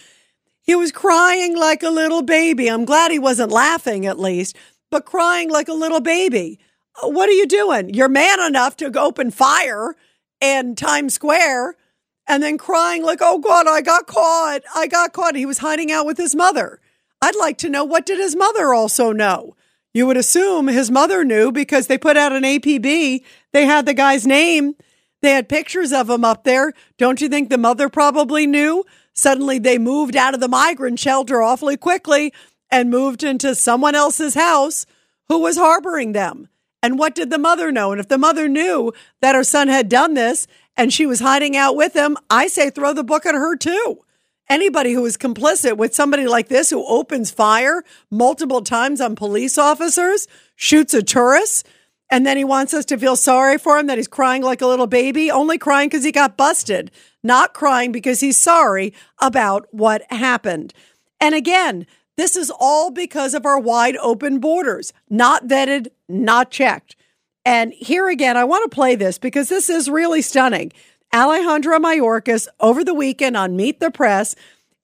he 0.62 0.74
was 0.74 0.90
crying 0.90 1.57
like 1.57 1.85
a 1.85 1.90
little 1.90 2.22
baby. 2.22 2.68
I'm 2.68 2.85
glad 2.85 3.12
he 3.12 3.20
wasn't 3.20 3.53
laughing 3.53 4.05
at 4.05 4.18
least 4.18 4.57
but 4.90 5.05
crying 5.05 5.51
like 5.51 5.68
a 5.68 5.74
little 5.74 6.01
baby. 6.01 6.59
Uh, 7.03 7.09
what 7.09 7.29
are 7.29 7.33
you 7.33 7.46
doing? 7.46 7.92
You're 7.94 8.09
man 8.09 8.40
enough 8.40 8.77
to 8.79 8.98
open 8.98 9.31
fire 9.31 9.94
in 10.40 10.74
Times 10.74 11.14
Square 11.14 11.77
and 12.27 12.42
then 12.42 12.59
crying 12.59 13.03
like, 13.03 13.20
oh 13.22 13.38
God, 13.38 13.66
I 13.66 13.81
got 13.81 14.07
caught. 14.07 14.62
I 14.74 14.87
got 14.87 15.12
caught. 15.12 15.35
He 15.35 15.46
was 15.46 15.59
hiding 15.59 15.90
out 15.90 16.07
with 16.07 16.18
his 16.18 16.35
mother. 16.35 16.81
I'd 17.20 17.37
like 17.37 17.59
to 17.59 17.68
know 17.68 17.85
what 17.85 18.07
did 18.07 18.18
his 18.18 18.37
mother 18.37 18.72
also 18.72 19.12
know? 19.12 19.57
You 19.94 20.07
would 20.07 20.16
assume 20.16 20.68
his 20.68 20.90
mother 20.90 21.24
knew 21.24 21.51
because 21.51 21.87
they 21.87 21.98
put 21.98 22.16
out 22.16 22.33
an 22.33 22.44
APB. 22.44 23.24
They 23.53 23.64
had 23.64 23.87
the 23.87 23.94
guy's 23.94 24.27
name. 24.27 24.74
They 25.22 25.31
had 25.31 25.48
pictures 25.48 25.92
of 25.92 26.09
him 26.09 26.24
up 26.24 26.44
there. 26.44 26.72
Don't 26.98 27.20
you 27.20 27.29
think 27.29 27.48
the 27.48 27.59
mother 27.59 27.88
probably 27.88 28.46
knew? 28.46 28.85
Suddenly 29.14 29.59
they 29.59 29.79
moved 29.79 30.14
out 30.14 30.35
of 30.35 30.40
the 30.40 30.46
migrant 30.46 31.01
shelter 31.01 31.42
awfully 31.42 31.77
quickly 31.77 32.33
and 32.70 32.90
moved 32.90 33.22
into 33.22 33.54
someone 33.54 33.94
else's 33.94 34.35
house 34.35 34.87
who 35.28 35.38
was 35.38 35.57
harboring 35.57 36.12
them. 36.12 36.48
And 36.83 36.98
what 36.98 37.14
did 37.14 37.31
the 37.31 37.38
mother 37.38 37.72
know? 37.72 37.92
And 37.92 38.00
if 38.00 38.09
the 38.09 38.18
mother 38.18 38.48
knew 38.48 38.92
that 39.20 39.35
her 39.35 39.44
son 39.44 39.68
had 39.68 39.88
done 39.88 40.14
this 40.14 40.46
and 40.76 40.92
she 40.92 41.07
was 41.07 41.20
hiding 41.20 41.57
out 41.57 41.76
with 41.76 41.94
him, 41.94 42.16
I 42.31 42.46
say 42.46 42.70
throw 42.70 42.92
the 42.92 43.04
book 43.04 43.26
at 43.26 43.35
her 43.35 43.57
too. 43.57 43.98
Anybody 44.48 44.92
who 44.92 45.04
is 45.04 45.18
complicit 45.18 45.76
with 45.76 45.94
somebody 45.94 46.26
like 46.26 46.48
this 46.48 46.70
who 46.70 46.87
opens 46.87 47.31
fire 47.31 47.85
multiple 48.11 48.62
times 48.62 49.00
on 49.00 49.14
police 49.14 49.59
officers, 49.59 50.26
shoots 50.57 50.94
a 50.94 51.02
tourist, 51.02 51.66
and 52.11 52.26
then 52.26 52.38
he 52.38 52.44
wants 52.44 52.72
us 52.72 52.87
to 52.87 52.96
feel 52.96 53.16
sorry 53.16 53.59
for 53.59 53.78
him 53.78 53.88
that 53.88 53.98
he's 53.98 54.09
crying 54.09 54.42
like 54.42 54.62
a 54.62 54.66
little 54.66 54.87
baby, 54.87 55.31
only 55.31 55.59
crying 55.59 55.90
because 55.90 56.04
he 56.04 56.12
got 56.12 56.38
busted, 56.38 56.90
not 57.22 57.52
crying 57.52 57.92
because 57.92 58.20
he's 58.20 58.40
sorry 58.40 58.94
about 59.18 59.66
what 59.70 60.11
happened. 60.11 60.72
And 61.20 61.35
again, 61.35 61.87
this 62.18 62.37
is 62.37 62.52
all 62.59 62.90
because 62.90 63.33
of 63.33 63.46
our 63.46 63.61
wide 63.61 63.96
open 63.98 64.40
borders, 64.40 64.92
not 65.09 65.46
vetted, 65.46 65.88
not 66.09 66.50
checked. 66.50 66.96
And 67.44 67.72
here 67.72 68.09
again, 68.09 68.37
I 68.37 68.42
want 68.42 68.68
to 68.68 68.74
play 68.74 68.96
this 68.96 69.18
because 69.18 69.48
this 69.48 69.70
is 69.70 69.88
really 69.88 70.20
stunning. 70.20 70.72
Alejandro 71.14 71.78
Mayorkas 71.78 72.48
over 72.59 72.83
the 72.83 72.92
weekend 72.92 73.37
on 73.37 73.57
Meet 73.57 73.78
the 73.78 73.92
Press. 73.92 74.35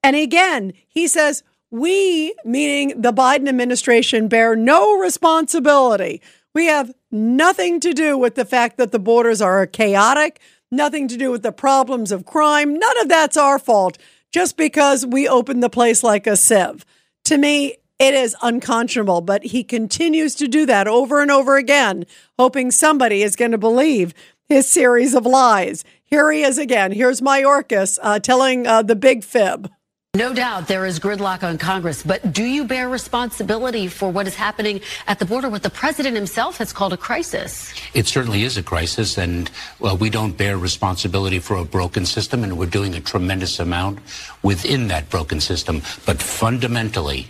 And 0.03 0.15
again, 0.15 0.75
he 0.87 1.09
says, 1.09 1.43
we, 1.73 2.35
meaning 2.45 3.03
the 3.03 3.13
Biden 3.13 3.49
administration, 3.49 4.29
bear 4.29 4.55
no 4.55 4.97
responsibility. 4.97 6.23
We 6.55 6.67
have 6.67 6.95
nothing 7.11 7.81
to 7.81 7.93
do 7.93 8.17
with 8.17 8.37
the 8.37 8.45
fact 8.45 8.79
that 8.79 8.93
the 8.93 9.01
borders 9.01 9.43
are 9.43 9.67
chaotic, 9.67 10.41
nothing 10.71 11.09
to 11.09 11.17
do 11.17 11.33
with 11.33 11.43
the 11.43 11.51
problems 11.51 12.13
of 12.13 12.25
crime. 12.25 12.79
None 12.79 13.01
of 13.01 13.09
that's 13.09 13.37
our 13.37 13.59
fault 13.59 13.99
just 14.31 14.57
because 14.57 15.05
we 15.05 15.27
opened 15.29 15.65
the 15.65 15.69
place 15.69 16.05
like 16.05 16.29
a 16.29 16.37
sieve. 16.37 16.87
To 17.25 17.39
me, 17.39 17.77
it 17.99 18.13
is 18.13 18.37
unconscionable, 18.43 19.23
but 19.23 19.45
he 19.45 19.65
continues 19.65 20.35
to 20.37 20.49
do 20.49 20.67
that 20.67 20.87
over 20.87 21.23
and 21.23 21.31
over 21.31 21.57
again, 21.57 22.05
hoping 22.39 22.71
somebody 22.71 23.23
is 23.23 23.37
going 23.37 23.53
to 23.53 23.59
believe 23.59 24.13
his 24.49 24.69
series 24.69 25.15
of 25.15 25.25
lies. 25.25 25.85
Here 26.05 26.31
he 26.31 26.43
is 26.43 26.59
again. 26.59 26.93
Here's 26.93 27.23
Mayorkas 27.23 27.99
uh, 28.03 28.19
telling 28.19 28.67
uh, 28.67 28.83
the 28.83 28.97
big 28.97 29.25
fib. 29.25 29.71
No 30.17 30.33
doubt 30.33 30.69
there 30.69 30.87
is 30.87 31.01
gridlock 31.01 31.43
on 31.43 31.59
Congress, 31.59 32.05
but 32.05 32.33
do 32.33 32.45
you 32.45 32.65
bear 32.65 32.89
responsibility 32.89 33.89
for 33.89 34.09
what 34.09 34.29
is 34.29 34.37
happening 34.37 34.81
at 35.09 35.19
the 35.19 35.25
border, 35.25 35.49
what 35.49 35.65
the 35.65 35.71
president 35.71 36.15
himself 36.15 36.59
has 36.59 36.73
called 36.73 36.93
a 36.93 36.97
crisis? 36.97 37.75
It 37.95 38.07
certainly 38.07 38.45
is 38.45 38.57
a 38.57 38.63
crisis, 38.63 39.19
and 39.19 39.51
well, 39.81 39.97
we 39.97 40.11
don't 40.11 40.37
bear 40.37 40.57
responsibility 40.57 41.41
for 41.41 41.57
a 41.57 41.65
broken 41.65 42.07
system, 42.07 42.45
and 42.45 42.57
we're 42.57 42.67
doing 42.67 42.95
a 42.95 43.01
tremendous 43.01 43.59
amount 43.59 43.99
within 44.45 44.87
that 44.87 45.11
broken 45.11 45.41
system. 45.41 45.83
But 46.07 46.23
fundamentally, 46.23 47.27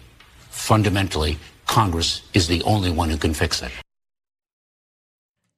fundamentally, 0.50 1.38
Congress 1.64 2.20
is 2.34 2.48
the 2.48 2.62
only 2.64 2.90
one 2.90 3.08
who 3.08 3.16
can 3.16 3.32
fix 3.32 3.62
it. 3.62 3.72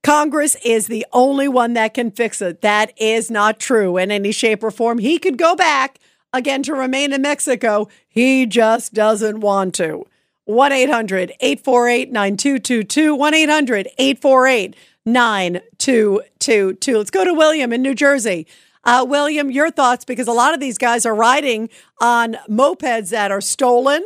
Congress 0.04 0.54
is 0.64 0.86
the 0.86 1.04
only 1.12 1.48
one 1.48 1.72
that 1.72 1.92
can 1.92 2.12
fix 2.12 2.40
it. 2.40 2.60
That 2.60 2.92
is 2.96 3.32
not 3.32 3.58
true 3.58 3.96
in 3.96 4.12
any 4.12 4.30
shape 4.30 4.62
or 4.62 4.70
form. 4.70 4.98
He 4.98 5.18
could 5.18 5.36
go 5.36 5.56
back 5.56 5.98
again 6.36 6.62
to 6.64 6.74
remain 6.74 7.12
in 7.12 7.22
Mexico. 7.22 7.88
He 8.08 8.46
just 8.46 8.94
doesn't 8.94 9.40
want 9.40 9.74
to. 9.76 10.06
1 10.44 10.72
800 10.72 11.32
848 11.40 12.12
9222. 12.12 13.14
1 13.14 13.34
800 13.34 13.88
848 13.98 14.76
9222. 15.04 16.98
Let's 16.98 17.10
go 17.10 17.24
to 17.24 17.34
William 17.34 17.72
in 17.72 17.82
New 17.82 17.94
Jersey. 17.94 18.46
Uh, 18.84 19.04
William, 19.08 19.50
your 19.50 19.70
thoughts 19.72 20.04
because 20.04 20.28
a 20.28 20.32
lot 20.32 20.54
of 20.54 20.60
these 20.60 20.78
guys 20.78 21.04
are 21.04 21.14
riding 21.14 21.68
on 22.00 22.36
mopeds 22.48 23.10
that 23.10 23.32
are 23.32 23.40
stolen. 23.40 24.04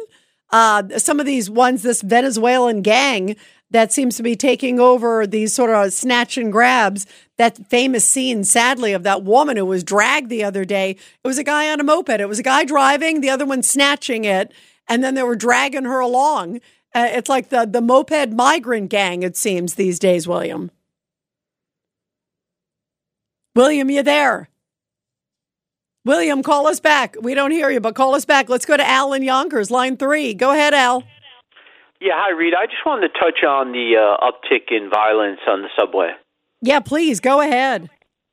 Uh, 0.50 0.98
some 0.98 1.20
of 1.20 1.26
these 1.26 1.50
ones, 1.50 1.82
this 1.82 2.00
Venezuelan 2.00 2.80
gang 2.80 3.36
that 3.70 3.92
seems 3.92 4.16
to 4.16 4.22
be 4.22 4.36
taking 4.36 4.80
over 4.80 5.26
these 5.26 5.54
sort 5.54 5.70
of 5.70 5.92
snatch 5.92 6.36
and 6.36 6.50
grabs. 6.50 7.06
That 7.38 7.66
famous 7.68 8.08
scene, 8.08 8.44
sadly, 8.44 8.92
of 8.92 9.02
that 9.04 9.22
woman 9.22 9.56
who 9.56 9.64
was 9.64 9.84
dragged 9.84 10.28
the 10.28 10.44
other 10.44 10.64
day. 10.64 10.90
It 10.90 11.28
was 11.28 11.38
a 11.38 11.44
guy 11.44 11.70
on 11.70 11.80
a 11.80 11.84
moped. 11.84 12.20
It 12.20 12.28
was 12.28 12.38
a 12.38 12.44
guy 12.44 12.64
driving, 12.64 13.20
the 13.20 13.30
other 13.30 13.46
one 13.46 13.62
snatching 13.62 14.24
it, 14.24 14.52
and 14.88 15.02
then 15.02 15.14
they 15.14 15.22
were 15.22 15.36
dragging 15.36 15.84
her 15.84 16.00
along. 16.00 16.60
Uh, 16.94 17.08
it's 17.10 17.28
like 17.28 17.50
the 17.50 17.66
the 17.66 17.80
moped 17.80 18.30
migrant 18.30 18.90
gang. 18.90 19.22
It 19.22 19.36
seems 19.36 19.74
these 19.74 19.98
days, 19.98 20.26
William. 20.26 20.70
William, 23.54 23.90
you 23.90 24.02
there? 24.02 24.48
William, 26.04 26.42
call 26.42 26.66
us 26.66 26.80
back. 26.80 27.16
We 27.20 27.34
don't 27.34 27.50
hear 27.50 27.70
you, 27.70 27.80
but 27.80 27.94
call 27.94 28.14
us 28.14 28.24
back. 28.24 28.48
Let's 28.48 28.64
go 28.64 28.76
to 28.76 28.88
Al 28.88 29.12
in 29.12 29.22
Yonkers, 29.22 29.70
line 29.70 29.96
three. 29.96 30.34
Go 30.34 30.50
ahead, 30.50 30.72
Al. 30.72 31.04
Yeah, 32.00 32.16
hi, 32.16 32.30
Rita. 32.32 32.56
I 32.56 32.64
just 32.64 32.84
wanted 32.86 33.12
to 33.12 33.18
touch 33.18 33.44
on 33.44 33.72
the 33.72 33.92
uh, 34.00 34.16
uptick 34.24 34.72
in 34.72 34.88
violence 34.88 35.40
on 35.46 35.60
the 35.60 35.68
subway. 35.78 36.12
Yeah, 36.62 36.80
please 36.80 37.20
go 37.20 37.40
ahead. 37.40 37.90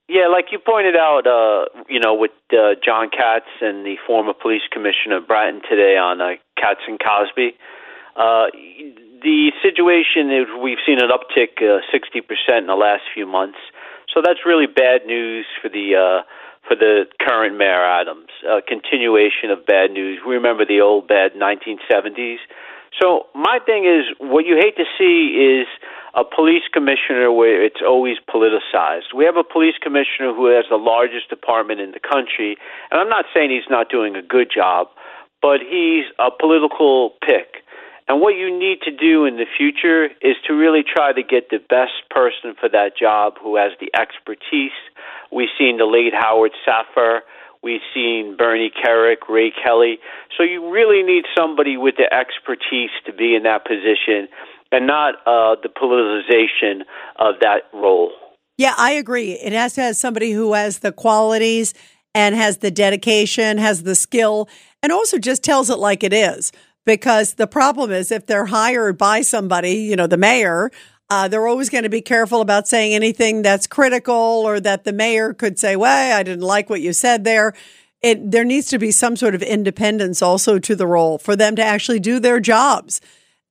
Yeah, 0.07 0.27
like 0.31 0.45
you 0.53 0.59
pointed 0.59 0.95
out, 0.95 1.27
uh, 1.27 1.83
you 1.89 1.99
know, 1.99 2.15
with 2.15 2.31
uh, 2.53 2.79
John 2.83 3.09
Katz 3.09 3.51
and 3.59 3.85
the 3.85 3.95
former 4.07 4.33
police 4.33 4.63
commissioner 4.71 5.19
Bratton 5.19 5.61
today 5.69 5.99
on 5.99 6.21
uh, 6.21 6.39
Cats 6.55 6.79
and 6.87 6.97
Cosby. 6.97 7.59
Uh, 8.15 8.47
the 9.21 9.51
situation 9.61 10.31
is 10.31 10.47
we've 10.63 10.79
seen 10.87 10.99
an 11.03 11.11
uptick 11.11 11.59
uh, 11.59 11.83
60% 11.91 12.23
in 12.57 12.67
the 12.67 12.75
last 12.75 13.03
few 13.13 13.27
months. 13.27 13.59
So 14.13 14.21
that's 14.23 14.45
really 14.45 14.67
bad 14.67 15.05
news 15.05 15.45
for 15.61 15.67
the 15.67 15.95
uh, 15.99 16.23
for 16.67 16.75
the 16.75 17.03
current 17.19 17.57
Mayor 17.57 17.83
Adams. 17.83 18.31
A 18.47 18.61
continuation 18.61 19.51
of 19.51 19.65
bad 19.65 19.91
news. 19.91 20.19
We 20.25 20.35
remember 20.35 20.65
the 20.65 20.79
old 20.79 21.07
bad 21.07 21.33
1970s. 21.33 22.37
So 22.99 23.27
my 23.35 23.59
thing 23.65 23.85
is, 23.85 24.05
what 24.19 24.45
you 24.45 24.55
hate 24.55 24.77
to 24.77 24.85
see 24.97 25.59
is 25.59 25.67
a 26.15 26.23
police 26.23 26.63
commissioner 26.71 27.31
where 27.31 27.63
it's 27.63 27.81
always 27.85 28.17
politicized. 28.27 29.13
We 29.15 29.25
have 29.25 29.37
a 29.37 29.43
police 29.43 29.75
commissioner 29.81 30.33
who 30.33 30.47
has 30.47 30.65
the 30.69 30.77
largest 30.77 31.29
department 31.29 31.79
in 31.79 31.91
the 31.91 31.99
country, 31.99 32.57
and 32.89 32.99
I'm 32.99 33.09
not 33.09 33.25
saying 33.33 33.51
he's 33.51 33.69
not 33.69 33.89
doing 33.89 34.15
a 34.15 34.21
good 34.21 34.49
job, 34.53 34.87
but 35.41 35.59
he's 35.61 36.05
a 36.17 36.29
political 36.31 37.11
pick. 37.21 37.63
And 38.07 38.21
what 38.21 38.35
you 38.35 38.57
need 38.57 38.81
to 38.83 38.91
do 38.91 39.25
in 39.25 39.35
the 39.35 39.45
future 39.45 40.05
is 40.21 40.37
to 40.47 40.53
really 40.53 40.81
try 40.81 41.11
to 41.11 41.21
get 41.21 41.49
the 41.49 41.59
best 41.59 42.07
person 42.09 42.55
for 42.59 42.69
that 42.69 42.97
job 42.97 43.33
who 43.41 43.57
has 43.57 43.73
the 43.81 43.91
expertise. 43.93 44.71
We've 45.29 45.49
seen 45.57 45.77
the 45.77 45.85
late 45.85 46.13
Howard 46.15 46.53
Safir 46.65 47.19
We've 47.63 47.81
seen 47.93 48.35
Bernie 48.37 48.71
Kerik, 48.71 49.27
Ray 49.29 49.51
Kelly. 49.63 49.99
So 50.37 50.43
you 50.43 50.71
really 50.71 51.03
need 51.03 51.25
somebody 51.35 51.77
with 51.77 51.95
the 51.97 52.13
expertise 52.13 52.91
to 53.05 53.13
be 53.13 53.35
in 53.35 53.43
that 53.43 53.65
position 53.65 54.27
and 54.71 54.85
not 54.85 55.15
uh, 55.25 55.55
the 55.61 55.69
politicization 55.69 56.81
of 57.17 57.35
that 57.41 57.63
role. 57.73 58.11
Yeah, 58.57 58.73
I 58.77 58.91
agree. 58.91 59.33
It 59.33 59.53
has 59.53 59.73
to 59.73 59.81
have 59.81 59.97
somebody 59.97 60.31
who 60.31 60.53
has 60.53 60.79
the 60.79 60.91
qualities 60.91 61.73
and 62.15 62.35
has 62.35 62.57
the 62.57 62.71
dedication, 62.71 63.57
has 63.57 63.83
the 63.83 63.95
skill, 63.95 64.49
and 64.81 64.91
also 64.91 65.17
just 65.17 65.43
tells 65.43 65.69
it 65.69 65.77
like 65.77 66.03
it 66.03 66.13
is. 66.13 66.51
Because 66.85 67.33
the 67.33 67.47
problem 67.47 67.91
is 67.91 68.11
if 68.11 68.25
they're 68.25 68.45
hired 68.45 68.97
by 68.97 69.21
somebody, 69.21 69.73
you 69.73 69.95
know, 69.95 70.07
the 70.07 70.17
mayor, 70.17 70.71
uh, 71.09 71.27
they're 71.27 71.47
always 71.47 71.69
going 71.69 71.83
to 71.83 71.89
be 71.89 72.01
careful 72.01 72.41
about 72.41 72.67
saying 72.67 72.93
anything 72.93 73.41
that's 73.41 73.67
critical 73.67 74.13
or 74.13 74.59
that 74.59 74.83
the 74.83 74.93
mayor 74.93 75.33
could 75.33 75.57
say, 75.57 75.75
well, 75.75 76.17
I 76.17 76.23
didn't 76.23 76.43
like 76.43 76.69
what 76.69 76.81
you 76.81 76.93
said 76.93 77.23
there. 77.23 77.53
It, 78.01 78.31
there 78.31 78.43
needs 78.43 78.67
to 78.67 78.77
be 78.77 78.91
some 78.91 79.15
sort 79.15 79.33
of 79.33 79.41
independence 79.41 80.21
also 80.21 80.59
to 80.59 80.75
the 80.75 80.85
role 80.85 81.17
for 81.17 81.35
them 81.35 81.55
to 81.55 81.63
actually 81.63 81.99
do 81.99 82.19
their 82.19 82.39
jobs. 82.39 83.01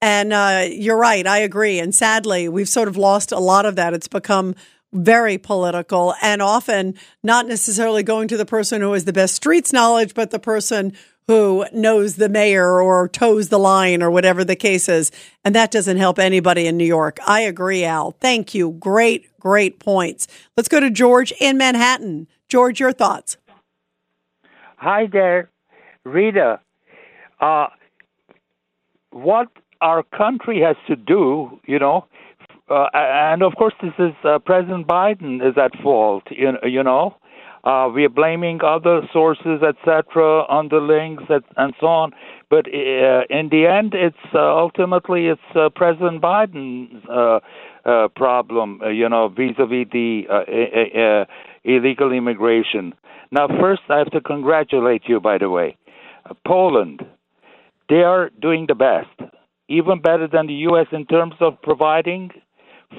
And 0.02 0.32
uh, 0.32 0.66
you're 0.68 0.98
right, 0.98 1.26
I 1.26 1.38
agree. 1.38 1.78
And 1.78 1.94
sadly, 1.94 2.48
we've 2.48 2.68
sort 2.68 2.88
of 2.88 2.96
lost 2.96 3.32
a 3.32 3.38
lot 3.38 3.64
of 3.64 3.76
that. 3.76 3.94
It's 3.94 4.08
become 4.08 4.54
very 4.92 5.38
political 5.38 6.14
and 6.22 6.40
often 6.40 6.94
not 7.22 7.46
necessarily 7.46 8.02
going 8.02 8.28
to 8.28 8.36
the 8.36 8.46
person 8.46 8.80
who 8.80 8.92
has 8.92 9.04
the 9.04 9.12
best 9.12 9.34
streets 9.34 9.72
knowledge, 9.72 10.14
but 10.14 10.30
the 10.30 10.38
person 10.38 10.92
who 11.28 11.64
knows 11.72 12.16
the 12.16 12.28
mayor 12.28 12.80
or 12.80 13.08
toes 13.08 13.48
the 13.48 13.58
line 13.58 14.02
or 14.02 14.10
whatever 14.10 14.44
the 14.44 14.56
case 14.56 14.88
is. 14.88 15.10
And 15.44 15.54
that 15.54 15.70
doesn't 15.70 15.96
help 15.96 16.18
anybody 16.18 16.66
in 16.66 16.76
New 16.76 16.84
York. 16.84 17.18
I 17.26 17.40
agree, 17.40 17.84
Al. 17.84 18.12
Thank 18.12 18.54
you. 18.54 18.72
Great, 18.72 19.28
great 19.40 19.80
points. 19.80 20.28
Let's 20.56 20.68
go 20.68 20.80
to 20.80 20.90
George 20.90 21.32
in 21.40 21.58
Manhattan. 21.58 22.28
George, 22.48 22.78
your 22.78 22.92
thoughts. 22.92 23.36
Hi 24.76 25.06
there, 25.10 25.50
Rita. 26.04 26.60
Uh, 27.40 27.66
what 29.10 29.48
our 29.80 30.02
country 30.02 30.60
has 30.60 30.76
to 30.86 30.96
do, 30.96 31.60
you 31.66 31.78
know, 31.78 32.06
uh, 32.68 32.86
and 32.92 33.42
of 33.42 33.54
course, 33.56 33.74
this 33.80 33.92
is 33.98 34.12
uh, 34.24 34.38
President 34.40 34.86
Biden 34.86 35.36
is 35.36 35.56
at 35.56 35.70
fault, 35.82 36.24
you, 36.30 36.52
you 36.64 36.82
know. 36.82 37.16
Uh, 37.66 37.88
we 37.92 38.04
are 38.04 38.08
blaming 38.08 38.60
other 38.62 39.00
sources, 39.12 39.60
etc., 39.60 40.44
underlings, 40.48 41.20
and 41.56 41.74
so 41.80 41.86
on. 41.86 42.12
But 42.48 42.66
uh, 42.68 43.26
in 43.28 43.48
the 43.50 43.66
end, 43.66 43.92
it's 43.92 44.16
uh, 44.32 44.38
ultimately 44.38 45.26
it's 45.26 45.40
uh, 45.56 45.70
President 45.74 46.22
Biden's 46.22 47.04
uh, 47.08 47.40
uh, 47.84 48.06
problem, 48.14 48.80
uh, 48.82 48.90
you 48.90 49.08
know, 49.08 49.26
vis-a-vis 49.28 49.88
the 49.92 50.26
uh, 50.30 50.34
uh, 50.34 51.00
uh, 51.02 51.24
illegal 51.64 52.12
immigration. 52.12 52.94
Now, 53.32 53.48
first, 53.48 53.82
I 53.88 53.98
have 53.98 54.12
to 54.12 54.20
congratulate 54.20 55.02
you, 55.08 55.18
by 55.18 55.38
the 55.38 55.50
way. 55.50 55.76
Uh, 56.24 56.34
Poland, 56.46 57.04
they 57.88 58.02
are 58.04 58.30
doing 58.40 58.66
the 58.68 58.76
best, 58.76 59.32
even 59.68 60.00
better 60.00 60.28
than 60.28 60.46
the 60.46 60.54
U.S. 60.70 60.86
in 60.92 61.04
terms 61.06 61.34
of 61.40 61.60
providing 61.62 62.30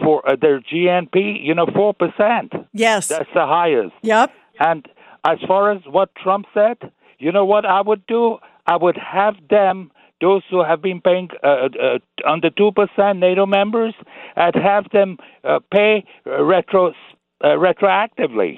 for 0.03 0.29
uh, 0.29 0.35
their 0.35 0.59
GNP, 0.59 1.41
you 1.41 1.55
know, 1.55 1.67
4%. 1.67 2.67
Yes. 2.73 3.07
That's 3.07 3.29
the 3.33 3.45
highest. 3.45 3.93
Yep. 4.01 4.31
And 4.59 4.87
as 5.25 5.37
far 5.47 5.71
as 5.71 5.81
what 5.87 6.09
Trump 6.15 6.45
said, 6.53 6.77
you 7.19 7.31
know 7.31 7.45
what 7.45 7.65
I 7.65 7.81
would 7.81 8.05
do? 8.07 8.37
I 8.65 8.77
would 8.77 8.97
have 8.97 9.35
them, 9.49 9.91
those 10.21 10.43
who 10.49 10.63
have 10.63 10.81
been 10.81 11.01
paying 11.01 11.29
uh, 11.43 11.69
uh, 11.81 12.29
under 12.29 12.49
2% 12.49 13.19
NATO 13.19 13.45
members, 13.45 13.93
I'd 14.35 14.55
have 14.55 14.85
them 14.91 15.17
uh, 15.43 15.59
pay 15.71 16.03
retro, 16.25 16.93
uh, 17.43 17.47
retroactively. 17.47 18.57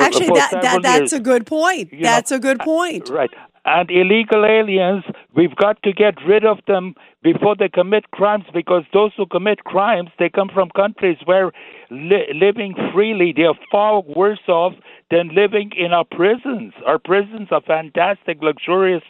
Actually, 0.00 0.26
that, 0.28 0.50
that 0.62 0.82
that's 0.82 1.12
a 1.12 1.20
good 1.20 1.46
point. 1.46 1.92
You 1.92 2.02
that's 2.02 2.30
know, 2.30 2.38
a 2.38 2.40
good 2.40 2.58
point. 2.60 3.10
Right. 3.10 3.30
And 3.66 3.90
illegal 3.90 4.44
aliens, 4.44 5.04
we've 5.34 5.56
got 5.56 5.82
to 5.84 5.92
get 5.92 6.14
rid 6.26 6.44
of 6.44 6.58
them 6.66 6.94
before 7.22 7.56
they 7.56 7.68
commit 7.68 8.10
crimes 8.10 8.44
because 8.52 8.84
those 8.92 9.12
who 9.16 9.24
commit 9.26 9.64
crimes, 9.64 10.10
they 10.18 10.28
come 10.28 10.50
from 10.52 10.68
countries 10.76 11.16
where 11.24 11.50
li- 11.90 12.28
living 12.34 12.74
freely, 12.92 13.32
they're 13.34 13.58
far 13.72 14.02
worse 14.02 14.46
off 14.48 14.74
than 15.10 15.34
living 15.34 15.70
in 15.76 15.92
our 15.92 16.04
prisons. 16.04 16.74
Our 16.86 16.98
prisons 16.98 17.48
are 17.50 17.62
fantastic, 17.62 18.42
luxurious 18.42 19.02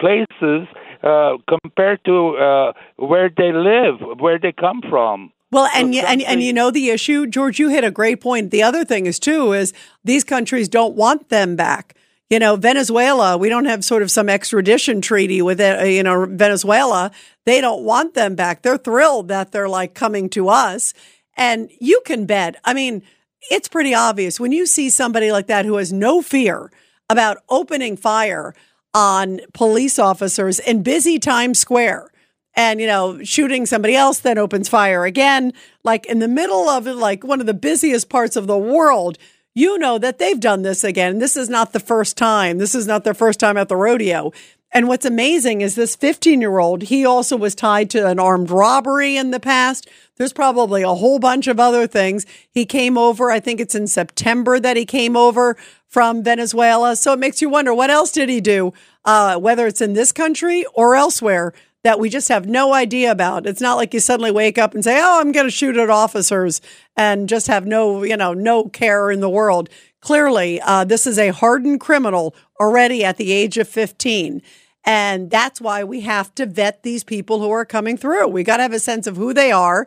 places 0.00 0.66
uh, 1.02 1.36
compared 1.46 2.02
to 2.06 2.36
uh, 2.36 2.72
where 2.96 3.30
they 3.36 3.52
live, 3.52 4.18
where 4.18 4.38
they 4.38 4.52
come 4.52 4.80
from. 4.88 5.32
Well, 5.50 5.68
and, 5.74 5.94
and 5.94 6.20
and 6.22 6.42
you 6.42 6.52
know 6.52 6.70
the 6.70 6.90
issue, 6.90 7.26
George. 7.26 7.58
You 7.58 7.70
hit 7.70 7.82
a 7.82 7.90
great 7.90 8.20
point. 8.20 8.50
The 8.50 8.62
other 8.62 8.84
thing 8.84 9.06
is 9.06 9.18
too 9.18 9.54
is 9.54 9.72
these 10.04 10.22
countries 10.22 10.68
don't 10.68 10.94
want 10.94 11.30
them 11.30 11.56
back. 11.56 11.94
You 12.30 12.38
know, 12.38 12.56
Venezuela, 12.56 13.38
we 13.38 13.48
don't 13.48 13.64
have 13.64 13.82
sort 13.82 14.02
of 14.02 14.10
some 14.10 14.28
extradition 14.28 15.00
treaty 15.00 15.40
with 15.40 15.60
it, 15.60 15.90
you 15.90 16.02
know 16.02 16.26
Venezuela. 16.26 17.10
They 17.46 17.60
don't 17.62 17.84
want 17.84 18.12
them 18.14 18.34
back. 18.34 18.62
They're 18.62 18.76
thrilled 18.76 19.28
that 19.28 19.50
they're 19.50 19.68
like 19.68 19.94
coming 19.94 20.28
to 20.30 20.48
us. 20.48 20.92
And 21.36 21.70
you 21.80 22.02
can 22.04 22.26
bet. 22.26 22.56
I 22.64 22.74
mean, 22.74 23.02
it's 23.50 23.68
pretty 23.68 23.94
obvious 23.94 24.38
when 24.38 24.52
you 24.52 24.66
see 24.66 24.90
somebody 24.90 25.32
like 25.32 25.46
that 25.46 25.64
who 25.64 25.76
has 25.76 25.92
no 25.92 26.20
fear 26.20 26.70
about 27.08 27.38
opening 27.48 27.96
fire 27.96 28.54
on 28.92 29.40
police 29.54 29.98
officers 29.98 30.58
in 30.58 30.82
busy 30.82 31.18
Times 31.18 31.58
Square 31.58 32.10
and, 32.54 32.80
you 32.80 32.86
know, 32.86 33.22
shooting 33.22 33.64
somebody 33.64 33.94
else, 33.94 34.18
then 34.20 34.36
opens 34.36 34.68
fire 34.68 35.04
again, 35.04 35.52
like 35.84 36.04
in 36.06 36.18
the 36.18 36.28
middle 36.28 36.68
of 36.68 36.86
like 36.86 37.24
one 37.24 37.40
of 37.40 37.46
the 37.46 37.54
busiest 37.54 38.08
parts 38.08 38.36
of 38.36 38.46
the 38.46 38.58
world. 38.58 39.16
You 39.58 39.76
know 39.76 39.98
that 39.98 40.20
they've 40.20 40.38
done 40.38 40.62
this 40.62 40.84
again. 40.84 41.18
This 41.18 41.36
is 41.36 41.48
not 41.48 41.72
the 41.72 41.80
first 41.80 42.16
time. 42.16 42.58
This 42.58 42.76
is 42.76 42.86
not 42.86 43.02
their 43.02 43.12
first 43.12 43.40
time 43.40 43.56
at 43.56 43.68
the 43.68 43.74
rodeo. 43.74 44.30
And 44.70 44.86
what's 44.86 45.04
amazing 45.04 45.62
is 45.62 45.74
this 45.74 45.96
15 45.96 46.40
year 46.40 46.58
old, 46.58 46.84
he 46.84 47.04
also 47.04 47.36
was 47.36 47.56
tied 47.56 47.90
to 47.90 48.06
an 48.06 48.20
armed 48.20 48.52
robbery 48.52 49.16
in 49.16 49.32
the 49.32 49.40
past. 49.40 49.88
There's 50.14 50.32
probably 50.32 50.82
a 50.82 50.94
whole 50.94 51.18
bunch 51.18 51.48
of 51.48 51.58
other 51.58 51.88
things. 51.88 52.24
He 52.48 52.64
came 52.64 52.96
over, 52.96 53.32
I 53.32 53.40
think 53.40 53.58
it's 53.58 53.74
in 53.74 53.88
September 53.88 54.60
that 54.60 54.76
he 54.76 54.86
came 54.86 55.16
over 55.16 55.56
from 55.88 56.22
Venezuela. 56.22 56.94
So 56.94 57.12
it 57.12 57.18
makes 57.18 57.42
you 57.42 57.48
wonder 57.48 57.74
what 57.74 57.90
else 57.90 58.12
did 58.12 58.28
he 58.28 58.40
do, 58.40 58.72
uh, 59.04 59.38
whether 59.40 59.66
it's 59.66 59.80
in 59.80 59.94
this 59.94 60.12
country 60.12 60.66
or 60.74 60.94
elsewhere 60.94 61.52
that 61.84 62.00
we 62.00 62.08
just 62.08 62.28
have 62.28 62.46
no 62.46 62.74
idea 62.74 63.10
about. 63.10 63.46
It's 63.46 63.60
not 63.60 63.76
like 63.76 63.94
you 63.94 64.00
suddenly 64.00 64.30
wake 64.30 64.58
up 64.58 64.74
and 64.74 64.84
say, 64.84 65.00
"Oh, 65.00 65.20
I'm 65.20 65.32
going 65.32 65.46
to 65.46 65.50
shoot 65.50 65.76
at 65.76 65.90
officers," 65.90 66.60
and 66.96 67.28
just 67.28 67.46
have 67.46 67.66
no, 67.66 68.02
you 68.02 68.16
know, 68.16 68.34
no 68.34 68.64
care 68.68 69.10
in 69.10 69.20
the 69.20 69.30
world. 69.30 69.68
Clearly, 70.00 70.60
uh, 70.60 70.84
this 70.84 71.06
is 71.06 71.18
a 71.18 71.28
hardened 71.28 71.80
criminal 71.80 72.34
already 72.60 73.04
at 73.04 73.16
the 73.16 73.32
age 73.32 73.58
of 73.58 73.68
15. 73.68 74.42
And 74.84 75.30
that's 75.30 75.60
why 75.60 75.84
we 75.84 76.02
have 76.02 76.34
to 76.36 76.46
vet 76.46 76.82
these 76.82 77.04
people 77.04 77.40
who 77.40 77.50
are 77.50 77.64
coming 77.64 77.96
through. 77.96 78.28
We 78.28 78.42
got 78.42 78.58
to 78.58 78.62
have 78.62 78.72
a 78.72 78.78
sense 78.78 79.06
of 79.06 79.16
who 79.16 79.34
they 79.34 79.52
are. 79.52 79.86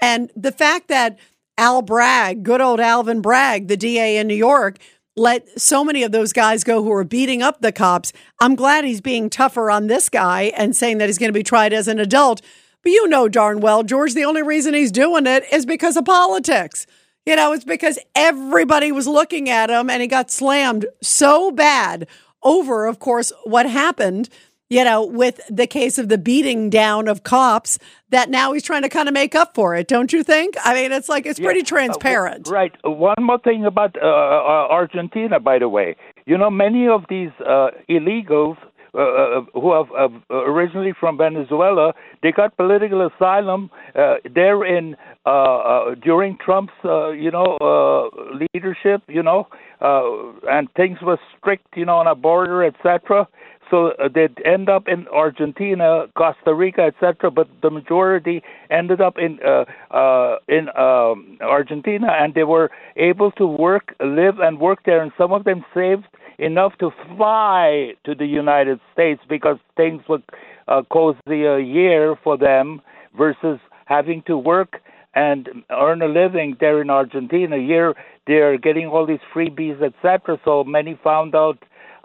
And 0.00 0.30
the 0.36 0.52
fact 0.52 0.88
that 0.88 1.18
Al 1.56 1.80
Bragg, 1.80 2.42
good 2.42 2.60
old 2.60 2.80
Alvin 2.80 3.22
Bragg, 3.22 3.68
the 3.68 3.76
DA 3.76 4.16
in 4.16 4.26
New 4.26 4.34
York, 4.34 4.78
let 5.16 5.60
so 5.60 5.84
many 5.84 6.02
of 6.02 6.12
those 6.12 6.32
guys 6.32 6.64
go 6.64 6.82
who 6.82 6.92
are 6.92 7.04
beating 7.04 7.42
up 7.42 7.60
the 7.60 7.72
cops. 7.72 8.12
I'm 8.40 8.54
glad 8.54 8.84
he's 8.84 9.00
being 9.00 9.28
tougher 9.28 9.70
on 9.70 9.86
this 9.86 10.08
guy 10.08 10.52
and 10.56 10.74
saying 10.74 10.98
that 10.98 11.08
he's 11.08 11.18
going 11.18 11.28
to 11.28 11.38
be 11.38 11.42
tried 11.42 11.72
as 11.72 11.88
an 11.88 11.98
adult. 11.98 12.40
But 12.82 12.92
you 12.92 13.08
know 13.08 13.28
darn 13.28 13.60
well, 13.60 13.82
George, 13.82 14.14
the 14.14 14.24
only 14.24 14.42
reason 14.42 14.74
he's 14.74 14.92
doing 14.92 15.26
it 15.26 15.44
is 15.52 15.66
because 15.66 15.96
of 15.96 16.04
politics. 16.04 16.86
You 17.26 17.36
know, 17.36 17.52
it's 17.52 17.64
because 17.64 17.98
everybody 18.16 18.90
was 18.90 19.06
looking 19.06 19.48
at 19.48 19.70
him 19.70 19.88
and 19.88 20.02
he 20.02 20.08
got 20.08 20.30
slammed 20.30 20.86
so 21.00 21.52
bad 21.52 22.08
over, 22.42 22.86
of 22.86 22.98
course, 22.98 23.32
what 23.44 23.66
happened, 23.66 24.28
you 24.72 24.84
know, 24.84 25.04
with 25.04 25.38
the 25.50 25.66
case 25.66 25.98
of 25.98 26.08
the 26.08 26.16
beating 26.16 26.70
down 26.70 27.06
of 27.06 27.24
cops 27.24 27.78
that 28.08 28.30
now 28.30 28.54
he's 28.54 28.62
trying 28.62 28.80
to 28.80 28.88
kind 28.88 29.06
of 29.06 29.12
make 29.12 29.34
up 29.34 29.54
for 29.54 29.74
it, 29.74 29.86
don't 29.86 30.14
you 30.14 30.22
think? 30.22 30.54
I 30.64 30.72
mean, 30.72 30.92
it's 30.92 31.10
like 31.10 31.26
it's 31.26 31.38
pretty 31.38 31.62
transparent. 31.62 32.48
Uh, 32.48 32.52
right. 32.52 32.72
One 32.82 33.20
more 33.20 33.38
thing 33.38 33.66
about 33.66 33.94
uh, 34.00 34.06
uh, 34.06 34.68
Argentina, 34.70 35.38
by 35.38 35.58
the 35.58 35.68
way. 35.68 35.94
You 36.24 36.38
know, 36.38 36.48
many 36.48 36.88
of 36.88 37.04
these 37.10 37.28
uh, 37.40 37.68
illegals 37.90 38.56
uh, 38.94 38.98
uh, 38.98 39.40
who 39.52 39.68
are 39.72 39.86
uh, 39.94 40.08
originally 40.34 40.94
from 40.98 41.18
Venezuela, 41.18 41.92
they 42.22 42.32
got 42.32 42.56
political 42.56 43.06
asylum 43.06 43.70
uh, 43.94 44.14
there 44.34 44.64
in 44.64 44.96
uh, 45.26 45.28
uh, 45.28 45.94
during 45.96 46.38
Trump's, 46.42 46.72
uh, 46.82 47.10
you 47.10 47.30
know, 47.30 47.58
uh, 47.60 48.36
leadership. 48.54 49.02
You 49.06 49.22
know, 49.22 49.48
uh, 49.82 50.48
and 50.50 50.72
things 50.74 50.98
were 51.02 51.18
strict, 51.36 51.66
you 51.76 51.84
know, 51.84 51.96
on 51.96 52.06
a 52.06 52.14
border, 52.14 52.64
etc. 52.64 53.28
So 53.72 53.92
uh, 53.92 54.08
they'd 54.14 54.38
end 54.44 54.68
up 54.68 54.86
in 54.86 55.08
Argentina, 55.08 56.04
Costa 56.14 56.54
Rica, 56.54 56.82
etc. 56.82 57.30
But 57.30 57.48
the 57.62 57.70
majority 57.70 58.42
ended 58.70 59.00
up 59.00 59.16
in 59.16 59.38
uh, 59.42 59.64
uh, 59.90 60.36
in 60.46 60.68
um, 60.76 61.38
Argentina, 61.40 62.08
and 62.20 62.34
they 62.34 62.44
were 62.44 62.70
able 62.96 63.30
to 63.32 63.46
work, 63.46 63.94
live, 63.98 64.40
and 64.40 64.60
work 64.60 64.80
there. 64.84 65.02
And 65.02 65.10
some 65.16 65.32
of 65.32 65.44
them 65.44 65.64
saved 65.74 66.04
enough 66.38 66.76
to 66.80 66.90
fly 67.16 67.94
to 68.04 68.14
the 68.14 68.26
United 68.26 68.78
States 68.92 69.22
because 69.26 69.56
things 69.74 70.02
would 70.06 70.22
uh, 70.68 70.82
a 70.92 71.60
year 71.60 72.14
for 72.22 72.36
them 72.36 72.82
versus 73.16 73.58
having 73.86 74.22
to 74.26 74.36
work 74.36 74.82
and 75.14 75.48
earn 75.70 76.02
a 76.02 76.06
living 76.06 76.56
there 76.60 76.80
in 76.82 76.90
Argentina. 76.90 77.56
Here 77.56 77.94
they're 78.26 78.58
getting 78.58 78.86
all 78.86 79.06
these 79.06 79.24
freebies, 79.34 79.82
etc. 79.82 80.38
So 80.44 80.64
many 80.64 80.98
found 81.02 81.34
out, 81.34 81.58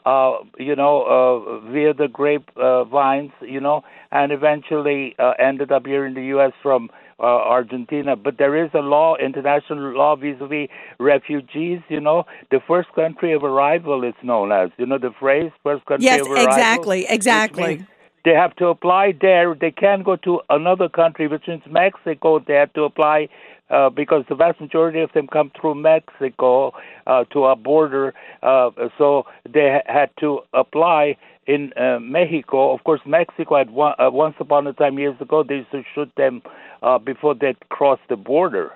uh, 0.08 0.38
you 0.58 0.76
know, 0.76 0.96
uh, 1.04 1.70
via 1.70 1.93
the 1.93 2.08
grape 2.08 2.50
uh, 2.56 2.86
vines, 2.86 3.32
you 3.41 3.60
know, 3.60 3.84
and 4.12 4.32
eventually 4.32 5.13
uh, 5.20 5.34
ended 5.38 5.70
up 5.72 5.86
here 5.86 6.06
in 6.06 6.13
the 6.13 6.24
U.S. 6.36 6.54
from 6.63 6.89
uh, 7.20 7.24
Argentina. 7.24 8.15
But 8.15 8.38
there 8.38 8.56
is 8.63 8.70
a 8.74 8.80
law, 8.80 9.17
international 9.17 9.91
law 9.98 10.15
vis-a-vis 10.15 10.70
refugees. 10.98 11.82
You 11.89 12.00
know, 12.00 12.24
the 12.52 12.62
first 12.65 12.89
country 12.93 13.34
of 13.34 13.43
arrival 13.43 14.06
is 14.06 14.13
known 14.24 14.54
as. 14.54 14.70
You 14.78 14.86
know, 14.86 14.98
the 14.98 15.12
phrase 15.20 15.52
first 15.62 15.86
country 15.86 16.06
Yes, 16.06 16.22
of 16.22 16.32
arrival. 16.32 16.48
exactly, 16.48 17.02
which 17.02 17.12
exactly. 17.12 17.86
They 18.25 18.34
have 18.34 18.56
to 18.58 18.67
apply 18.67 19.13
there. 19.21 19.56
They 19.56 19.71
can't 19.71 20.03
go 20.03 20.15
to 20.17 20.41
another 20.49 20.89
country, 20.89 21.27
which 21.27 21.47
means 21.47 21.63
Mexico. 21.69 22.39
They 22.39 22.56
have 22.56 22.73
to 22.73 22.84
apply 22.84 23.30
uh, 23.69 23.89
because 23.89 24.23
the 24.30 24.36
vast 24.36 24.60
majority 24.60 24.99
of 25.01 25.12
them 25.13 25.27
come 25.27 25.51
through 25.60 25.75
Mexico 25.75 26.73
uh, 27.06 27.23
to 27.32 27.43
our 27.43 27.56
border. 27.56 28.13
Uh, 28.41 28.71
so 28.97 29.25
they 29.51 29.80
ha- 29.86 29.93
had 29.93 30.10
to 30.19 30.39
apply 30.53 31.17
in 31.47 31.71
uh, 31.77 31.99
Mexico. 31.99 32.73
Of 32.73 32.84
course, 32.84 33.01
Mexico 33.06 33.58
had 33.58 33.71
one, 33.71 33.93
uh, 33.99 34.10
once 34.12 34.36
upon 34.39 34.67
a 34.67 34.73
time 34.73 34.99
years 34.99 35.19
ago 35.21 35.43
they 35.43 35.56
used 35.56 35.71
to 35.71 35.84
shoot 35.95 36.12
them 36.17 36.41
uh, 36.82 36.97
before 36.97 37.36
they 37.36 37.56
crossed 37.69 38.08
the 38.10 38.17
border. 38.17 38.71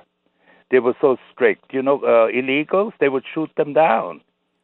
They 0.71 0.79
were 0.79 0.95
so 1.01 1.17
strict, 1.33 1.73
you 1.73 1.81
know, 1.81 1.99
uh, 1.99 2.27
illegals. 2.31 2.93
They 2.99 3.09
would 3.09 3.25
shoot 3.33 3.49
them 3.57 3.73
down. 3.73 4.21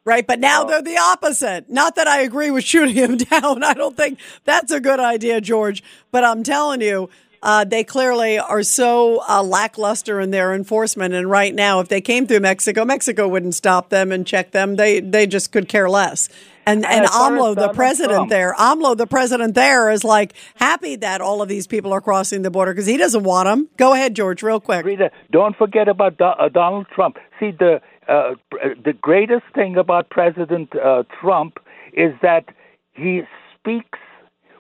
Right, 0.08 0.26
but 0.26 0.40
now 0.40 0.64
they're 0.64 0.82
the 0.82 0.98
opposite. 0.98 1.70
Not 1.70 1.96
that 1.96 2.08
I 2.08 2.22
agree 2.22 2.50
with 2.50 2.64
shooting 2.64 2.96
him 2.96 3.18
down. 3.30 3.62
I 3.62 3.74
don't 3.74 3.98
think 3.98 4.20
that's 4.46 4.72
a 4.72 4.80
good 4.80 5.02
idea, 5.02 5.42
George. 5.42 5.84
But 6.12 6.24
I'm 6.24 6.44
telling 6.44 6.80
you, 6.80 7.10
uh, 7.44 7.66
they 7.66 7.84
clearly 7.84 8.40
are 8.40 8.64
so 8.64 9.22
uh, 9.28 9.44
lackluster 9.44 10.22
in 10.22 10.32
their 10.32 10.54
enforcement. 10.54 11.14
And 11.14 11.30
right 11.30 11.54
now, 11.54 11.82
if 11.82 11.90
they 11.90 12.00
came 12.00 12.26
through 12.26 12.40
Mexico, 12.40 12.86
Mexico 12.86 13.28
wouldn't 13.28 13.54
stop 13.54 13.90
them 13.90 14.14
and 14.14 14.26
check 14.26 14.52
them. 14.52 14.78
They 14.78 15.02
they 15.02 15.28
just 15.28 15.52
could 15.52 15.68
care 15.68 15.90
less. 15.90 16.30
And 16.66 16.86
and 16.86 17.06
AMLO, 17.06 17.56
the 17.56 17.74
president 17.74 18.16
Trump- 18.16 18.30
there, 18.30 18.54
AMLO, 18.58 18.96
the 18.96 19.08
president 19.08 19.56
there, 19.56 19.90
is 19.90 20.06
like 20.06 20.36
happy 20.56 20.96
that 20.96 21.20
all 21.20 21.42
of 21.42 21.50
these 21.50 21.68
people 21.68 21.92
are 21.92 22.02
crossing 22.02 22.44
the 22.44 22.52
border 22.52 22.74
because 22.74 22.86
he 22.88 22.96
doesn't 22.96 23.24
want 23.24 23.48
them. 23.48 23.68
Go 23.76 23.94
ahead, 23.94 24.16
George, 24.16 24.42
real 24.42 24.62
quick. 24.62 24.86
Rita, 24.86 25.12
don't 25.32 25.56
forget 25.58 25.90
about 25.90 26.18
Do- 26.18 26.24
uh, 26.24 26.48
Donald 26.48 26.88
Trump. 26.96 27.18
See, 27.42 27.52
the 27.52 27.82
uh, 28.08 28.36
the 28.52 28.94
greatest 28.94 29.44
thing 29.54 29.78
about 29.78 30.10
President 30.10 30.70
uh, 30.76 31.04
Trump 31.20 31.60
is 31.94 32.14
that 32.22 32.46
he 32.94 33.22
speaks 33.54 34.00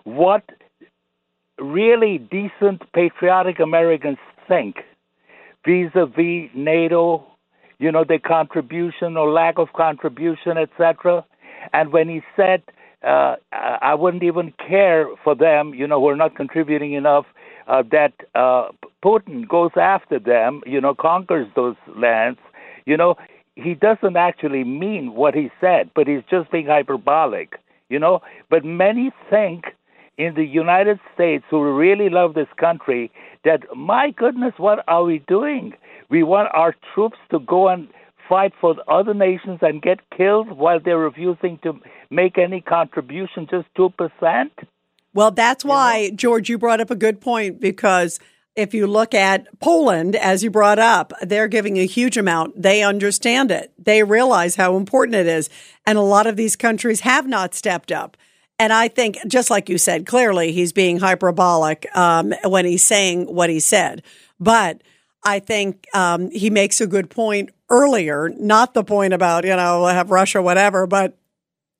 what 0.04 0.44
really 1.60 2.18
decent, 2.18 2.82
patriotic 2.94 3.60
Americans 3.60 4.18
think 4.48 4.78
vis-a-vis 5.66 6.50
NATO. 6.56 7.26
You 7.80 7.92
know, 7.92 8.04
their 8.04 8.20
contribution 8.20 9.18
or 9.18 9.30
lack 9.30 9.60
of 9.60 9.74
contribution, 9.74 10.58
etc. 10.58 11.24
And 11.74 11.92
when 11.94 12.10
he 12.10 12.22
said, 12.36 12.64
uh, 13.04 13.36
I 13.52 13.94
wouldn't 13.94 14.24
even 14.24 14.52
care 14.68 15.06
for 15.24 15.36
them, 15.36 15.76
you 15.76 15.86
know, 15.86 16.00
who 16.00 16.08
are 16.08 16.16
not 16.16 16.36
contributing 16.36 16.94
enough, 16.94 17.26
uh, 17.68 17.84
that 17.92 18.14
uh, 18.34 18.70
Putin 19.04 19.48
goes 19.48 19.72
after 19.76 20.18
them, 20.18 20.62
you 20.66 20.82
know, 20.82 20.96
conquers 20.96 21.48
those 21.56 21.76
lands, 21.96 22.40
you 22.86 22.98
know, 22.98 23.16
he 23.58 23.74
doesn't 23.74 24.16
actually 24.16 24.64
mean 24.64 25.16
what 25.16 25.34
he 25.34 25.50
said, 25.60 25.90
but 25.96 26.08
he's 26.08 26.24
just 26.30 26.52
being 26.52 26.68
hyperbolic, 26.68 27.60
you 27.90 28.00
know. 28.00 28.22
But 28.50 28.64
many 28.64 29.12
think 29.30 29.66
in 30.18 30.36
the 30.36 30.46
United 30.46 31.00
States 31.14 31.44
who 31.50 31.76
really 31.76 32.10
love 32.10 32.34
this 32.34 32.48
country 32.60 33.12
that, 33.44 33.62
my 33.76 34.12
goodness, 34.12 34.54
what 34.58 34.84
are 34.88 35.04
we 35.04 35.24
doing? 35.28 35.74
We 36.10 36.24
want 36.24 36.50
our 36.54 36.76
troops 36.94 37.18
to 37.32 37.40
go 37.40 37.68
and 37.68 37.88
fight 38.30 38.54
for 38.60 38.76
the 38.76 38.84
other 38.92 39.14
nations 39.14 39.60
and 39.62 39.82
get 39.82 40.00
killed 40.16 40.52
while 40.52 40.80
they're 40.80 41.00
refusing 41.00 41.60
to 41.64 41.80
make 42.10 42.38
any 42.38 42.62
contribution, 42.62 43.48
just 43.50 43.68
2%? 43.78 44.50
Well, 45.14 45.32
that's 45.32 45.66
why, 45.66 46.12
George, 46.12 46.50
you 46.50 46.58
brought 46.58 46.82
up 46.82 46.92
a 46.92 46.96
good 46.96 47.22
point 47.22 47.60
because 47.60 48.20
if 48.58 48.74
you 48.74 48.88
look 48.88 49.14
at 49.14 49.48
Poland, 49.60 50.16
as 50.16 50.44
you 50.44 50.50
brought 50.50 50.80
up, 50.80 51.14
they're 51.22 51.48
giving 51.48 51.78
a 51.78 51.86
huge 51.86 52.18
amount. 52.18 52.60
They 52.60 52.82
understand 52.82 53.52
it. 53.52 53.72
They 53.78 54.02
realize 54.02 54.56
how 54.56 54.76
important 54.76 55.16
it 55.16 55.28
is. 55.28 55.48
And 55.86 55.98
a 55.98 56.02
lot 56.02 56.26
of 56.26 56.36
these 56.36 56.56
countries 56.56 57.02
have 57.02 57.28
not 57.28 57.54
stepped 57.54 57.92
up. 57.92 58.18
And 58.58 58.74
I 58.74 58.88
think, 58.88 59.20
just 59.28 59.52
like 59.52 59.70
you 59.70 59.78
said, 59.78 60.08
clearly 60.08 60.52
he's 60.52 60.74
being 60.74 60.98
hyperbolic 60.98 61.86
um, 61.96 62.34
when 62.44 62.66
he's 62.66 62.86
saying 62.86 63.28
what 63.28 63.52
he 63.52 63.60
said. 63.60 64.02
But 64.40 64.82
I 65.24 65.38
think 65.38 65.86
um, 65.94 66.32
he 66.32 66.50
makes 66.50 66.82
a 66.82 66.88
good 66.88 67.12
point 67.12 67.52
earlier, 67.70 68.30
not 68.30 68.74
the 68.74 68.84
point 68.84 69.14
about, 69.14 69.46
you 69.46 69.56
know, 69.56 69.86
have 69.86 70.10
Russia, 70.10 70.42
whatever, 70.42 70.88
but 70.88 71.16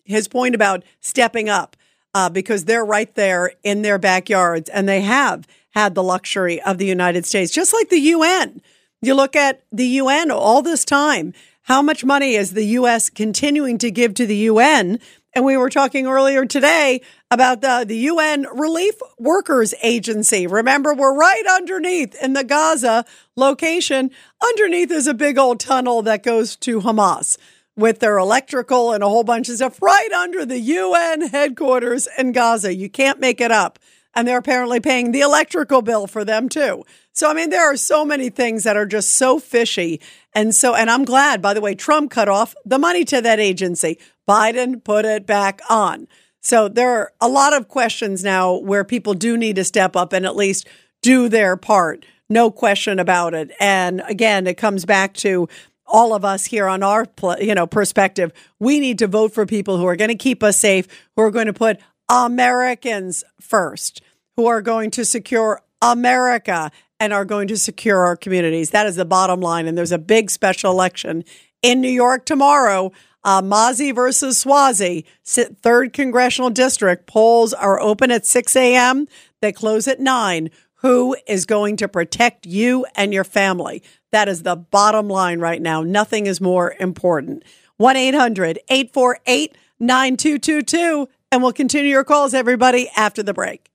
his 0.04 0.28
point 0.28 0.54
about 0.54 0.84
stepping 1.02 1.50
up 1.50 1.76
uh, 2.14 2.30
because 2.30 2.66
they're 2.66 2.86
right 2.86 3.14
there 3.16 3.54
in 3.64 3.82
their 3.82 3.98
backyards 3.98 4.70
and 4.70 4.88
they 4.88 5.02
have 5.02 5.48
had 5.78 5.94
the 5.94 6.02
luxury 6.02 6.60
of 6.64 6.80
the 6.80 6.88
United 6.88 7.24
States, 7.24 7.52
just 7.52 7.72
like 7.72 7.90
the 7.90 8.00
UN. 8.00 8.64
You 9.00 9.14
look 9.14 9.36
at 9.36 9.62
the 9.72 9.86
UN 10.02 10.32
all 10.32 10.64
this 10.64 10.84
time, 10.84 11.34
how 11.62 11.84
much 11.84 12.04
money 12.04 12.34
is 12.34 12.54
the 12.54 12.66
U.S. 12.80 13.12
continuing 13.12 13.78
to 13.78 13.92
give 13.92 14.16
to 14.16 14.26
the 14.26 14.38
UN? 14.52 15.00
And 15.36 15.46
we 15.46 15.56
were 15.56 15.70
talking 15.70 16.08
earlier 16.08 16.48
today 16.48 17.02
about 17.30 17.62
the, 17.62 17.86
the 17.88 17.98
UN 18.12 18.48
Relief 18.52 18.96
Workers 19.20 19.76
Agency. 19.84 20.48
Remember, 20.48 20.96
we're 20.96 21.16
right 21.16 21.44
underneath 21.48 22.16
in 22.24 22.34
the 22.34 22.44
Gaza 22.44 23.06
location. 23.36 24.10
Underneath 24.44 24.90
is 24.90 25.06
a 25.06 25.14
big 25.14 25.38
old 25.38 25.60
tunnel 25.60 26.02
that 26.02 26.24
goes 26.24 26.56
to 26.56 26.82
Hamas 26.82 27.38
with 27.76 28.00
their 28.00 28.18
electrical 28.18 28.94
and 28.94 29.04
a 29.04 29.10
whole 29.10 29.24
bunch 29.24 29.48
of 29.48 29.58
stuff 29.58 29.80
right 29.80 30.12
under 30.12 30.44
the 30.44 30.60
UN 30.60 31.28
headquarters 31.28 32.08
in 32.18 32.32
Gaza. 32.32 32.74
You 32.74 32.90
can't 32.90 33.20
make 33.20 33.40
it 33.40 33.52
up. 33.52 33.78
And 34.18 34.28
they're 34.28 34.40
apparently 34.40 34.80
paying 34.80 35.12
the 35.12 35.22
electrical 35.22 35.84
bill 35.84 36.08
for 36.08 36.26
them 36.26 36.50
too. 36.50 36.84
So, 37.14 37.30
I 37.30 37.36
mean, 37.36 37.52
there 37.52 37.72
are 37.72 37.78
so 37.78 38.04
many 38.04 38.30
things 38.32 38.64
that 38.64 38.76
are 38.76 38.88
just 38.88 39.12
so 39.12 39.38
fishy. 39.38 40.02
And 40.34 40.56
so, 40.56 40.74
and 40.74 40.90
I'm 40.90 41.06
glad, 41.06 41.40
by 41.40 41.54
the 41.54 41.62
way, 41.62 41.76
Trump 41.76 42.10
cut 42.10 42.28
off 42.28 42.56
the 42.66 42.80
money 42.80 43.06
to 43.06 43.22
that 43.22 43.40
agency. 43.40 44.00
Biden 44.28 44.84
put 44.84 45.06
it 45.06 45.28
back 45.28 45.62
on. 45.70 46.08
So 46.42 46.68
there 46.68 46.90
are 46.90 47.14
a 47.22 47.30
lot 47.30 47.54
of 47.54 47.68
questions 47.68 48.24
now 48.24 48.58
where 48.58 48.84
people 48.84 49.14
do 49.14 49.38
need 49.38 49.58
to 49.58 49.64
step 49.64 49.96
up 49.96 50.14
and 50.14 50.26
at 50.26 50.36
least 50.36 50.68
do 51.04 51.30
their 51.30 51.56
part. 51.56 52.04
No 52.28 52.50
question 52.50 52.98
about 52.98 53.36
it. 53.36 53.52
And 53.60 54.02
again, 54.08 54.48
it 54.48 54.58
comes 54.58 54.84
back 54.84 55.14
to 55.16 55.48
all 55.86 56.16
of 56.16 56.26
us 56.26 56.46
here 56.46 56.68
on 56.68 56.82
our 56.82 57.06
you 57.40 57.54
know 57.54 57.68
perspective. 57.68 58.34
We 58.60 58.80
need 58.80 58.98
to 58.98 59.08
vote 59.08 59.32
for 59.32 59.46
people 59.46 59.78
who 59.78 59.86
are 59.86 59.96
going 59.96 60.10
to 60.10 60.16
keep 60.16 60.42
us 60.42 60.58
safe, 60.58 60.88
who 61.16 61.22
are 61.22 61.32
going 61.32 61.46
to 61.46 61.54
put 61.54 61.80
Americans 62.10 63.24
first, 63.42 64.02
who 64.38 64.46
are 64.46 64.62
going 64.62 64.92
to 64.92 65.04
secure 65.04 65.62
America 65.82 66.72
and 67.00 67.12
are 67.12 67.26
going 67.26 67.48
to 67.48 67.58
secure 67.58 68.06
our 68.06 68.16
communities. 68.16 68.70
That 68.70 68.86
is 68.86 68.96
the 68.96 69.06
bottom 69.06 69.42
line. 69.42 69.68
And 69.68 69.78
there's 69.78 69.92
a 69.92 69.98
big 69.98 70.30
special 70.30 70.72
election 70.72 71.26
in 71.62 71.82
New 71.82 71.90
York 71.90 72.26
tomorrow. 72.26 72.92
Uh, 73.24 73.42
versus 73.42 74.42
Suozzi, 74.42 75.04
third 75.26 75.92
congressional 75.92 76.50
district. 76.50 77.08
Polls 77.08 77.54
are 77.54 77.78
open 77.78 78.10
at 78.10 78.26
6 78.26 78.56
a.m. 78.56 79.06
They 79.42 79.52
close 79.52 79.86
at 79.86 80.00
9. 80.00 80.50
Who 80.76 81.18
is 81.28 81.46
going 81.46 81.76
to 81.78 81.90
protect 81.90 82.46
you 82.46 82.86
and 82.96 83.14
your 83.14 83.26
family? 83.26 83.84
That 84.12 84.30
is 84.30 84.44
the 84.44 84.56
bottom 84.56 85.10
line 85.10 85.40
right 85.40 85.62
now. 85.62 85.82
Nothing 85.82 86.26
is 86.26 86.40
more 86.40 86.76
important. 86.80 87.44
1 87.78 87.98
800 87.98 88.60
848 88.70 89.58
9222. 89.80 91.10
And 91.30 91.44
we'll 91.44 91.52
continue 91.52 91.92
your 91.92 92.06
calls, 92.06 92.34
everybody, 92.34 92.90
after 92.96 93.22
the 93.22 93.34
break. 93.34 93.70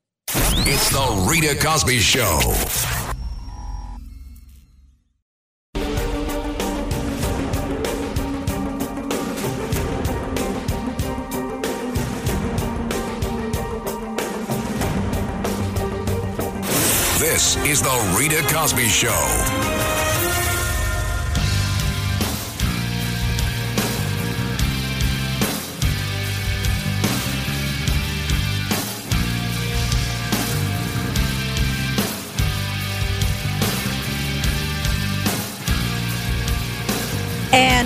It's 0.64 0.90
the 0.90 1.26
Rita 1.28 1.56
Cosby 1.56 1.98
Show. 1.98 2.38
This 17.18 17.56
is 17.66 17.82
the 17.82 18.16
Rita 18.16 18.42
Cosby 18.54 18.86
Show. 18.86 19.71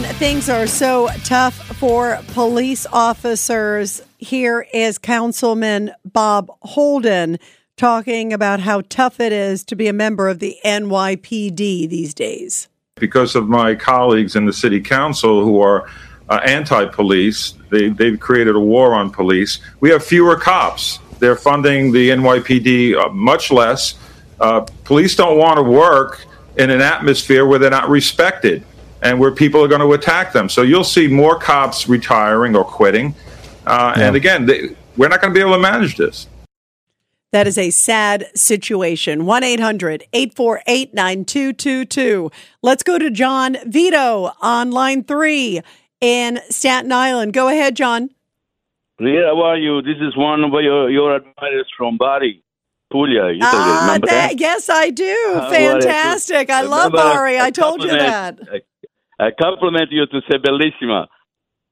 Things 0.04 0.50
are 0.50 0.66
so 0.66 1.08
tough 1.24 1.54
for 1.54 2.20
police 2.34 2.86
officers. 2.92 4.02
Here 4.18 4.66
is 4.72 4.98
Councilman 4.98 5.92
Bob 6.04 6.50
Holden 6.60 7.38
talking 7.76 8.32
about 8.32 8.60
how 8.60 8.82
tough 8.88 9.20
it 9.20 9.32
is 9.32 9.64
to 9.64 9.76
be 9.76 9.88
a 9.88 9.94
member 9.94 10.28
of 10.28 10.38
the 10.38 10.58
NYPD 10.64 11.88
these 11.88 12.12
days. 12.12 12.68
Because 12.96 13.34
of 13.34 13.48
my 13.48 13.74
colleagues 13.74 14.36
in 14.36 14.44
the 14.44 14.52
city 14.52 14.80
council 14.80 15.42
who 15.42 15.60
are 15.60 15.88
uh, 16.28 16.40
anti 16.44 16.84
police, 16.86 17.54
they, 17.70 17.88
they've 17.88 18.20
created 18.20 18.54
a 18.54 18.60
war 18.60 18.94
on 18.94 19.10
police. 19.10 19.60
We 19.80 19.90
have 19.90 20.04
fewer 20.04 20.36
cops. 20.36 20.98
They're 21.20 21.36
funding 21.36 21.92
the 21.92 22.10
NYPD 22.10 22.96
uh, 22.96 23.08
much 23.10 23.50
less. 23.50 23.94
Uh, 24.40 24.60
police 24.84 25.16
don't 25.16 25.38
want 25.38 25.56
to 25.56 25.62
work 25.62 26.26
in 26.56 26.68
an 26.70 26.82
atmosphere 26.82 27.46
where 27.46 27.58
they're 27.58 27.70
not 27.70 27.88
respected 27.88 28.62
and 29.02 29.20
where 29.20 29.30
people 29.30 29.62
are 29.62 29.68
going 29.68 29.80
to 29.80 29.92
attack 29.92 30.32
them. 30.32 30.48
So 30.48 30.62
you'll 30.62 30.84
see 30.84 31.06
more 31.08 31.38
cops 31.38 31.88
retiring 31.88 32.56
or 32.56 32.64
quitting. 32.64 33.14
Uh, 33.66 33.94
yeah. 33.96 34.06
And 34.06 34.16
again, 34.16 34.46
they, 34.46 34.76
we're 34.96 35.08
not 35.08 35.20
going 35.20 35.32
to 35.32 35.38
be 35.38 35.40
able 35.40 35.54
to 35.54 35.58
manage 35.58 35.96
this. 35.96 36.26
That 37.32 37.46
is 37.46 37.58
a 37.58 37.70
sad 37.70 38.30
situation. 38.34 39.26
1 39.26 39.44
800 39.44 40.04
848 40.12 40.94
9222. 40.94 42.30
Let's 42.62 42.82
go 42.82 42.98
to 42.98 43.10
John 43.10 43.56
Vito 43.66 44.32
on 44.40 44.70
line 44.70 45.04
three 45.04 45.60
in 46.00 46.40
Staten 46.48 46.92
Island. 46.92 47.32
Go 47.32 47.48
ahead, 47.48 47.76
John. 47.76 48.10
Yeah, 48.98 49.26
how 49.26 49.42
are 49.42 49.58
you? 49.58 49.82
This 49.82 49.96
is 50.00 50.16
one 50.16 50.44
of 50.44 50.52
your, 50.52 50.88
your 50.88 51.16
admirers 51.16 51.68
from 51.76 51.98
Bari. 51.98 52.42
Puglia. 52.90 53.32
You 53.32 53.40
ah, 53.42 53.98
that, 54.00 54.08
that? 54.08 54.40
Yes, 54.40 54.70
I 54.70 54.90
do. 54.90 55.32
Uh, 55.34 55.50
Fantastic. 55.50 56.50
I 56.50 56.62
love 56.62 56.92
Bari. 56.92 57.38
I 57.40 57.50
told 57.50 57.82
you 57.82 57.90
that. 57.90 58.38
I 59.18 59.30
compliment 59.30 59.90
you 59.90 60.06
to 60.06 60.20
say 60.30 60.38
bellissima. 60.38 61.06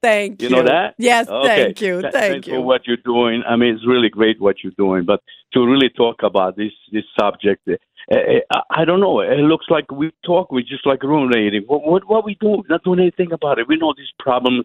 Thank 0.03 0.43
you. 0.43 0.49
You 0.49 0.57
know 0.57 0.63
that? 0.65 0.95
Yes, 0.99 1.29
okay. 1.29 1.49
thank 1.49 1.81
you. 1.81 2.03
Th- 2.03 2.13
thank 2.13 2.47
you 2.47 2.55
for 2.55 2.61
what 2.61 2.87
you're 2.87 2.99
doing. 2.99 3.43
I 3.49 3.57
mean, 3.57 3.75
it's 3.75 3.87
really 3.87 4.11
great 4.11 4.39
what 4.39 4.57
you're 4.63 4.77
doing. 4.77 5.05
But 5.07 5.21
to 5.55 5.65
really 5.65 5.89
talk 5.89 6.23
about 6.23 6.57
this 6.57 6.73
this 6.93 7.05
subject, 7.19 7.67
uh, 7.69 8.61
I 8.71 8.85
don't 8.85 9.01
know. 9.01 9.21
It 9.21 9.47
looks 9.53 9.67
like 9.71 9.91
we 9.91 10.11
talk, 10.25 10.53
we 10.53 10.63
just 10.63 10.87
like 10.87 11.03
ruminating. 11.03 11.63
What 11.67 11.87
what, 11.87 12.07
what 12.07 12.25
we 12.25 12.37
do? 12.39 12.63
Not 12.69 12.85
doing 12.85 13.01
anything 13.01 13.33
about 13.33 13.59
it. 13.59 13.67
We 13.67 13.79
know 13.79 13.95
this 13.97 14.13
problem 14.19 14.65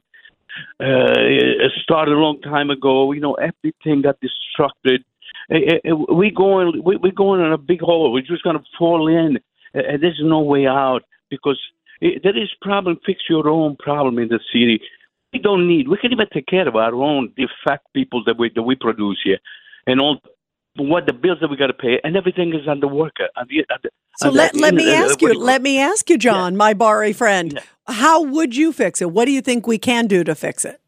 uh, 0.79 1.67
started 1.83 2.13
a 2.13 2.19
long 2.19 2.41
time 2.41 2.69
ago. 2.69 3.05
We 3.05 3.19
know 3.19 3.35
everything 3.35 4.01
got 4.01 4.17
destructed. 4.19 5.05
We 5.49 6.31
going 6.35 6.83
we 6.83 6.97
we 6.97 7.11
going 7.11 7.39
in 7.41 7.53
a 7.53 7.57
big 7.57 7.79
hole. 7.79 8.11
We're 8.11 8.21
just 8.21 8.43
gonna 8.43 8.63
fall 8.77 9.07
in. 9.07 9.37
Uh, 9.73 9.97
there's 10.01 10.19
no 10.21 10.41
way 10.41 10.67
out 10.67 11.03
because 11.29 11.59
Eh, 12.01 12.19
there 12.23 12.37
is 12.37 12.49
problem. 12.61 12.97
Fix 13.05 13.21
your 13.29 13.47
own 13.49 13.75
problem 13.77 14.19
in 14.19 14.29
the 14.29 14.39
city. 14.51 14.81
We 15.33 15.39
don't 15.39 15.67
need. 15.67 15.87
We 15.87 15.97
can 15.97 16.11
even 16.11 16.27
take 16.33 16.47
care 16.47 16.67
of 16.67 16.75
our 16.75 16.93
own 16.95 17.33
defect 17.37 17.85
people 17.93 18.23
that 18.25 18.37
we 18.39 18.51
that 18.55 18.63
we 18.63 18.75
produce 18.75 19.19
here, 19.23 19.39
and 19.85 20.01
all 20.01 20.19
what 20.77 21.05
the 21.05 21.13
bills 21.13 21.39
that 21.41 21.49
we 21.49 21.57
got 21.57 21.67
to 21.67 21.73
pay, 21.73 21.99
and 22.03 22.15
everything 22.15 22.53
is 22.53 22.67
on 22.67 22.79
the 22.79 22.87
worker. 22.87 23.27
On 23.35 23.45
the, 23.49 23.59
on 23.71 23.79
the, 23.83 23.89
so 24.17 24.29
let, 24.29 24.55
uh, 24.55 24.59
let 24.59 24.73
me 24.73 24.93
ask 24.93 25.21
you, 25.21 25.33
let 25.33 25.61
me 25.61 25.79
ask 25.79 26.09
you, 26.09 26.17
John, 26.17 26.53
yeah. 26.53 26.57
my 26.57 26.73
Bari 26.73 27.13
friend, 27.13 27.53
yeah. 27.53 27.61
how 27.93 28.23
would 28.23 28.55
you 28.55 28.71
fix 28.71 29.01
it? 29.01 29.11
What 29.11 29.25
do 29.25 29.31
you 29.31 29.41
think 29.41 29.67
we 29.67 29.77
can 29.77 30.07
do 30.07 30.23
to 30.23 30.35
fix 30.35 30.65
it? 30.65 30.79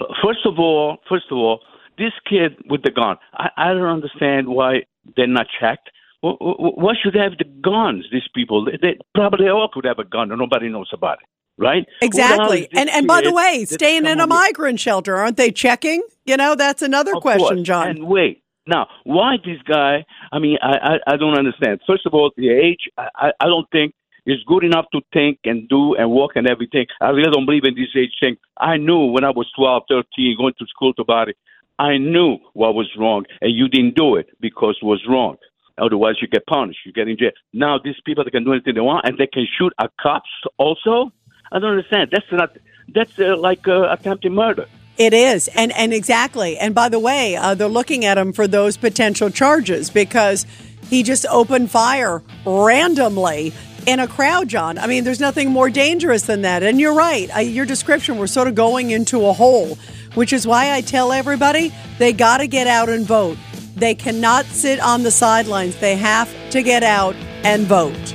Uh, 0.00 0.04
first 0.22 0.40
of 0.46 0.58
all, 0.58 0.98
first 1.08 1.26
of 1.30 1.38
all, 1.38 1.60
this 1.98 2.12
kid 2.28 2.56
with 2.68 2.82
the 2.82 2.90
gun, 2.90 3.16
I, 3.34 3.48
I 3.56 3.68
don't 3.72 3.82
understand 3.82 4.48
why 4.48 4.82
they're 5.16 5.26
not 5.26 5.46
checked. 5.60 5.90
Why 6.24 6.94
should 7.02 7.14
they 7.14 7.18
have 7.18 7.36
the 7.38 7.44
guns? 7.44 8.06
These 8.10 8.28
people, 8.34 8.64
they, 8.64 8.78
they 8.80 8.98
probably 9.14 9.48
all 9.48 9.68
could 9.72 9.84
have 9.84 9.98
a 9.98 10.04
gun, 10.04 10.30
and 10.30 10.40
nobody 10.40 10.68
knows 10.68 10.88
about 10.92 11.18
it, 11.20 11.28
right? 11.58 11.84
Exactly. 12.00 12.68
And 12.74 12.88
and 12.88 13.06
by 13.06 13.20
the 13.20 13.32
way, 13.32 13.64
staying 13.66 14.06
in 14.06 14.20
a 14.20 14.26
migrant 14.26 14.80
shelter, 14.80 15.16
aren't 15.16 15.36
they 15.36 15.50
checking? 15.50 16.02
You 16.24 16.36
know, 16.36 16.54
that's 16.54 16.82
another 16.82 17.14
of 17.14 17.22
question, 17.22 17.56
course. 17.56 17.62
John. 17.62 17.88
And 17.88 18.06
wait, 18.08 18.42
now 18.66 18.86
why 19.04 19.36
this 19.44 19.60
guy? 19.66 20.04
I 20.32 20.38
mean, 20.38 20.56
I 20.62 20.96
I, 21.06 21.14
I 21.14 21.16
don't 21.16 21.36
understand. 21.36 21.80
First 21.86 22.06
of 22.06 22.14
all, 22.14 22.30
the 22.36 22.48
age, 22.48 22.88
I 22.96 23.32
I 23.38 23.46
don't 23.46 23.68
think 23.70 23.94
is 24.26 24.38
good 24.46 24.64
enough 24.64 24.86
to 24.92 25.00
think 25.12 25.38
and 25.44 25.68
do 25.68 25.94
and 25.96 26.10
work 26.10 26.32
and 26.34 26.48
everything. 26.48 26.86
I 27.00 27.10
really 27.10 27.30
don't 27.30 27.44
believe 27.44 27.64
in 27.64 27.74
this 27.74 27.94
age 27.94 28.12
thing. 28.18 28.36
I 28.58 28.78
knew 28.78 29.04
when 29.06 29.24
I 29.24 29.30
was 29.30 29.46
12, 29.56 29.82
13, 29.88 30.36
going 30.38 30.54
to 30.58 30.66
school 30.66 30.94
to 30.94 31.04
body, 31.04 31.34
I 31.78 31.98
knew 31.98 32.38
what 32.54 32.74
was 32.74 32.88
wrong, 32.98 33.26
and 33.40 33.52
you 33.52 33.68
didn't 33.68 33.96
do 33.96 34.16
it 34.16 34.28
because 34.40 34.78
it 34.80 34.84
was 34.86 35.04
wrong. 35.08 35.36
Otherwise, 35.78 36.16
you 36.22 36.28
get 36.28 36.46
punished. 36.46 36.80
You 36.86 36.92
get 36.92 37.08
in 37.08 37.16
jail. 37.16 37.30
Now, 37.52 37.78
these 37.82 37.96
people 38.04 38.24
they 38.24 38.30
can 38.30 38.44
do 38.44 38.52
anything 38.52 38.74
they 38.74 38.80
want, 38.80 39.06
and 39.06 39.18
they 39.18 39.26
can 39.26 39.46
shoot 39.58 39.72
at 39.80 39.90
cops 40.00 40.30
also. 40.56 41.12
I 41.50 41.58
don't 41.58 41.70
understand. 41.70 42.10
That's 42.12 42.30
not. 42.32 42.56
That's 42.88 43.18
uh, 43.18 43.36
like 43.36 43.66
uh, 43.66 43.88
attempted 43.90 44.32
murder. 44.32 44.66
It 44.96 45.12
is, 45.12 45.48
and 45.48 45.72
and 45.72 45.92
exactly. 45.92 46.56
And 46.56 46.74
by 46.74 46.88
the 46.88 47.00
way, 47.00 47.34
uh, 47.34 47.54
they're 47.54 47.66
looking 47.66 48.04
at 48.04 48.16
him 48.16 48.32
for 48.32 48.46
those 48.46 48.76
potential 48.76 49.30
charges 49.30 49.90
because 49.90 50.46
he 50.88 51.02
just 51.02 51.26
opened 51.26 51.70
fire 51.70 52.22
randomly 52.46 53.52
in 53.86 54.00
a 54.00 54.06
crowd, 54.06 54.48
John. 54.48 54.78
I 54.78 54.86
mean, 54.86 55.04
there's 55.04 55.20
nothing 55.20 55.50
more 55.50 55.70
dangerous 55.70 56.22
than 56.22 56.42
that. 56.42 56.62
And 56.62 56.80
you're 56.80 56.94
right. 56.94 57.44
Your 57.44 57.66
description, 57.66 58.18
we're 58.18 58.26
sort 58.26 58.48
of 58.48 58.54
going 58.54 58.90
into 58.90 59.26
a 59.26 59.32
hole, 59.32 59.76
which 60.14 60.32
is 60.32 60.46
why 60.46 60.72
I 60.72 60.80
tell 60.80 61.12
everybody 61.12 61.72
they 61.98 62.12
got 62.12 62.38
to 62.38 62.46
get 62.46 62.66
out 62.66 62.88
and 62.88 63.04
vote. 63.04 63.36
They 63.76 63.94
cannot 63.94 64.44
sit 64.46 64.78
on 64.80 65.02
the 65.02 65.10
sidelines. 65.10 65.76
They 65.76 65.96
have 65.96 66.32
to 66.50 66.62
get 66.62 66.82
out 66.82 67.16
and 67.42 67.66
vote. 67.66 68.14